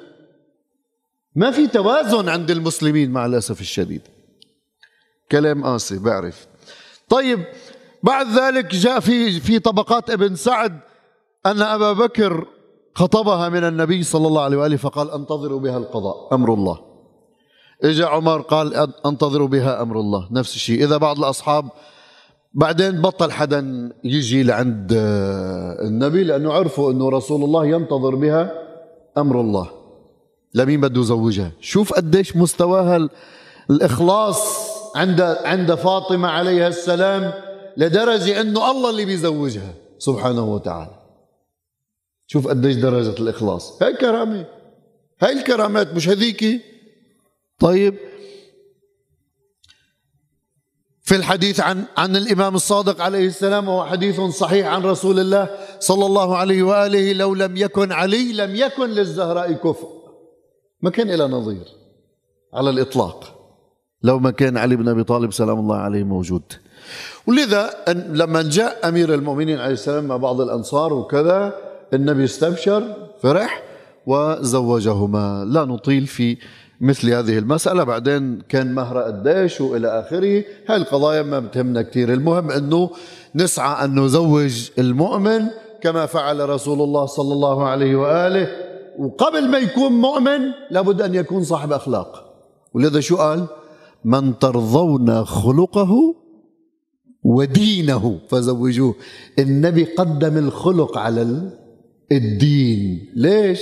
ما 1.36 1.52
في 1.52 1.68
توازن 1.68 2.30
عند 2.30 2.52
المسلمين 2.52 3.12
مع 3.12 3.26
الأسف 3.26 3.62
الشديد. 3.62 4.02
كلام 5.32 5.64
قاسي 5.64 6.00
بعرف. 6.00 6.48
طيب 7.10 7.40
بعد 8.04 8.28
ذلك 8.28 8.76
جاء 8.76 9.00
في 9.00 9.40
في 9.40 9.60
طبقات 9.60 10.10
ابن 10.10 10.36
سعد 10.36 10.80
أن 11.46 11.62
أبا 11.62 11.94
بكر 11.94 12.48
خطبها 12.96 13.50
من 13.50 13.64
النبي 13.64 14.04
صلى 14.04 14.28
الله 14.28 14.42
عليه 14.42 14.58
وآله 14.58 14.78
فقال 14.78 15.12
أنتظروا 15.12 15.60
بها 15.60 15.78
القضاء 15.78 16.16
أمر 16.34 16.54
الله. 16.54 16.80
إجا 17.84 18.06
عمر 18.06 18.42
قال 18.42 18.90
أنتظروا 19.06 19.48
بها 19.48 19.82
أمر 19.82 20.00
الله 20.00 20.28
نفس 20.32 20.56
الشيء. 20.56 20.84
إذا 20.84 20.98
بعض 20.98 21.18
الأصحاب 21.18 21.70
بعدين 22.54 23.02
بطل 23.02 23.32
حدا 23.32 23.92
يجي 24.04 24.44
لعند 24.44 24.92
النبي 25.82 26.24
لأنه 26.24 26.54
عرفوا 26.54 26.92
أنه 26.92 27.10
رسول 27.10 27.44
الله 27.44 27.66
ينتظر 27.66 28.16
بها 28.16 28.52
أمر 29.18 29.42
الله. 29.42 29.70
لمين 30.54 30.82
بده 30.82 31.02
يزوجها؟ 31.02 31.52
شوف 31.62 31.94
قديش 31.94 32.38
مستواها 32.38 33.10
الإخلاص 33.70 34.72
عند 34.96 35.22
عند 35.22 35.76
فاطمة 35.76 36.28
عليها 36.28 36.68
السلام. 36.68 37.51
لدرجة 37.78 38.42
أنه 38.42 38.72
الله 38.72 38.90
اللي 38.90 39.06
بيزوجها. 39.06 39.74
سبحانه 40.00 40.54
وتعالى. 40.54 41.02
شوف 42.28 42.48
قديش 42.48 42.76
درجة 42.76 43.22
الإخلاص. 43.22 43.84
هاي 43.84 43.94
كرامة 43.94 44.46
هاي 45.22 45.34
الكرامات 45.34 45.94
مش 45.94 46.10
هذيكي 46.10 46.62
طيب. 47.60 47.96
في 51.02 51.16
الحديث 51.16 51.60
عن 51.60 51.84
عن 51.98 52.16
الإمام 52.16 52.56
الصادق 52.56 53.02
عليه 53.02 53.28
السلام 53.28 53.68
وهو 53.68 53.86
حديث 53.86 54.22
صحيح 54.22 54.68
عن 54.68 54.84
رسول 54.84 55.20
الله 55.20 55.50
صلى 55.80 56.06
الله 56.06 56.38
عليه 56.38 56.64
وآله 56.64 57.14
لو 57.14 57.36
لم 57.36 57.58
يكن 57.58 57.92
علي 57.92 58.34
لم 58.34 58.56
يكن 58.56 58.90
للزهراء 58.90 59.54
كفء 59.54 59.90
ما 60.82 60.90
كان 60.90 61.10
إلى 61.10 61.28
نظير. 61.28 61.66
على 62.54 62.70
الإطلاق. 62.70 63.38
لو 64.04 64.20
ما 64.20 64.32
كان 64.32 64.58
علي 64.58 64.76
بن 64.76 64.88
أبي 64.88 65.04
طالب 65.04 65.34
سلام 65.34 65.60
الله 65.60 65.76
عليه 65.76 66.04
موجود. 66.04 66.54
ولذا 67.28 67.70
لما 68.10 68.42
جاء 68.42 68.88
أمير 68.88 69.14
المؤمنين 69.14 69.60
عليه 69.60 69.74
السلام 69.74 70.06
مع 70.06 70.18
بعض 70.18 70.42
الأنصار 70.42 70.94
وكذا 70.94 71.54
النبي 71.94 72.24
استبشر 72.24 72.84
فرح 73.22 73.64
وزوجهما. 74.08 75.46
لا 75.48 75.66
نطيل 75.66 76.08
في 76.08 76.38
مثل 76.82 77.10
هذه 77.10 77.38
المسألة. 77.38 77.84
بعدين 77.84 78.42
كان 78.50 78.76
مهر 78.76 78.98
قديش 79.02 79.62
وإلى 79.62 80.00
آخره. 80.00 80.44
هاي 80.68 80.78
القضايا 80.78 81.22
ما 81.22 81.40
بتهمنا 81.40 81.82
كثير 81.82 82.14
المهم 82.14 82.52
أنه 82.52 82.90
نسعى 83.36 83.86
أن 83.86 84.00
نزوج 84.00 84.70
المؤمن 84.80 85.42
كما 85.82 86.06
فعل 86.06 86.50
رسول 86.50 86.82
الله 86.82 87.06
صلى 87.06 87.34
الله 87.34 87.68
عليه 87.68 87.96
وآله. 87.96 88.48
وقبل 89.00 89.50
ما 89.50 89.58
يكون 89.58 89.92
مؤمن 89.92 90.40
لابد 90.72 91.02
أن 91.02 91.16
يكون 91.16 91.44
صاحب 91.44 91.74
أخلاق. 91.74 92.34
ولذا 92.74 93.00
شو 93.00 93.18
قال؟ 93.18 93.46
من 94.06 94.40
ترضون 94.40 95.26
خلقه 95.26 96.16
ودينه. 97.24 98.20
فزوجوه. 98.30 98.96
النبي 99.40 99.84
قدم 99.84 100.38
الخلق 100.38 100.98
على 100.98 101.52
الدين. 102.12 103.12
ليش؟ 103.16 103.62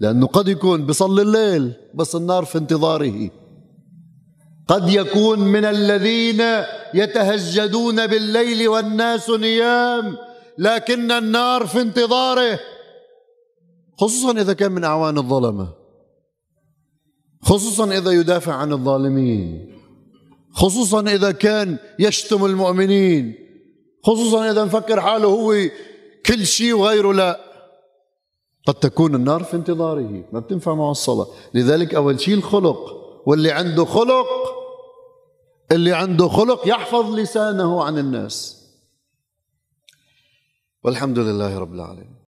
لأنه 0.00 0.26
قد 0.26 0.48
يكون 0.48 0.86
بصلي 0.86 1.22
الليل 1.22 1.72
بس 1.94 2.16
النار 2.16 2.44
في 2.44 2.58
انتظاره. 2.58 3.30
قد 4.68 4.88
يكون 4.88 5.38
من 5.38 5.64
الذين 5.64 6.42
يتهجدون 6.94 8.06
بالليل 8.06 8.68
والناس 8.68 9.30
نيام 9.30 10.16
لكن 10.58 11.12
النار 11.12 11.66
في 11.66 11.80
انتظاره. 11.80 12.60
خصوصا 13.98 14.40
إذا 14.40 14.52
كان 14.52 14.72
من 14.72 14.84
أعوان 14.84 15.18
الظلمة. 15.18 15.68
خصوصا 17.42 17.98
إذا 17.98 18.10
يدافع 18.10 18.52
عن 18.52 18.72
الظالمين. 18.72 19.74
خصوصا 20.54 21.00
إذا 21.00 21.32
كان 21.32 21.78
يشتم 21.98 22.44
المؤمنين. 22.44 23.34
خصوصا 24.02 24.50
إذا 24.50 24.64
مفكر 24.64 25.00
حاله 25.00 25.28
هو 25.28 25.54
كل 26.26 26.46
شيء 26.46 26.72
وغيره 26.74 27.12
لا. 27.12 27.40
قد 28.66 28.74
تكون 28.74 29.14
النار 29.14 29.44
في 29.44 29.56
انتظاره 29.56 30.24
ما 30.32 30.40
بتنفع 30.40 30.74
معه 30.74 30.90
الصلاة. 30.90 31.26
لذلك 31.54 31.94
أول 31.94 32.20
شيء 32.20 32.34
الخلق 32.34 32.78
واللي 33.26 33.50
عنده 33.50 33.84
خلق 33.84 34.26
اللي 35.72 35.92
عنده 35.92 36.28
خلق 36.28 36.68
يحفظ 36.68 37.14
لسانه 37.14 37.84
عن 37.84 37.98
الناس. 37.98 38.64
والحمد 40.84 41.18
لله 41.18 41.58
رب 41.58 41.74
العالمين. 41.74 42.14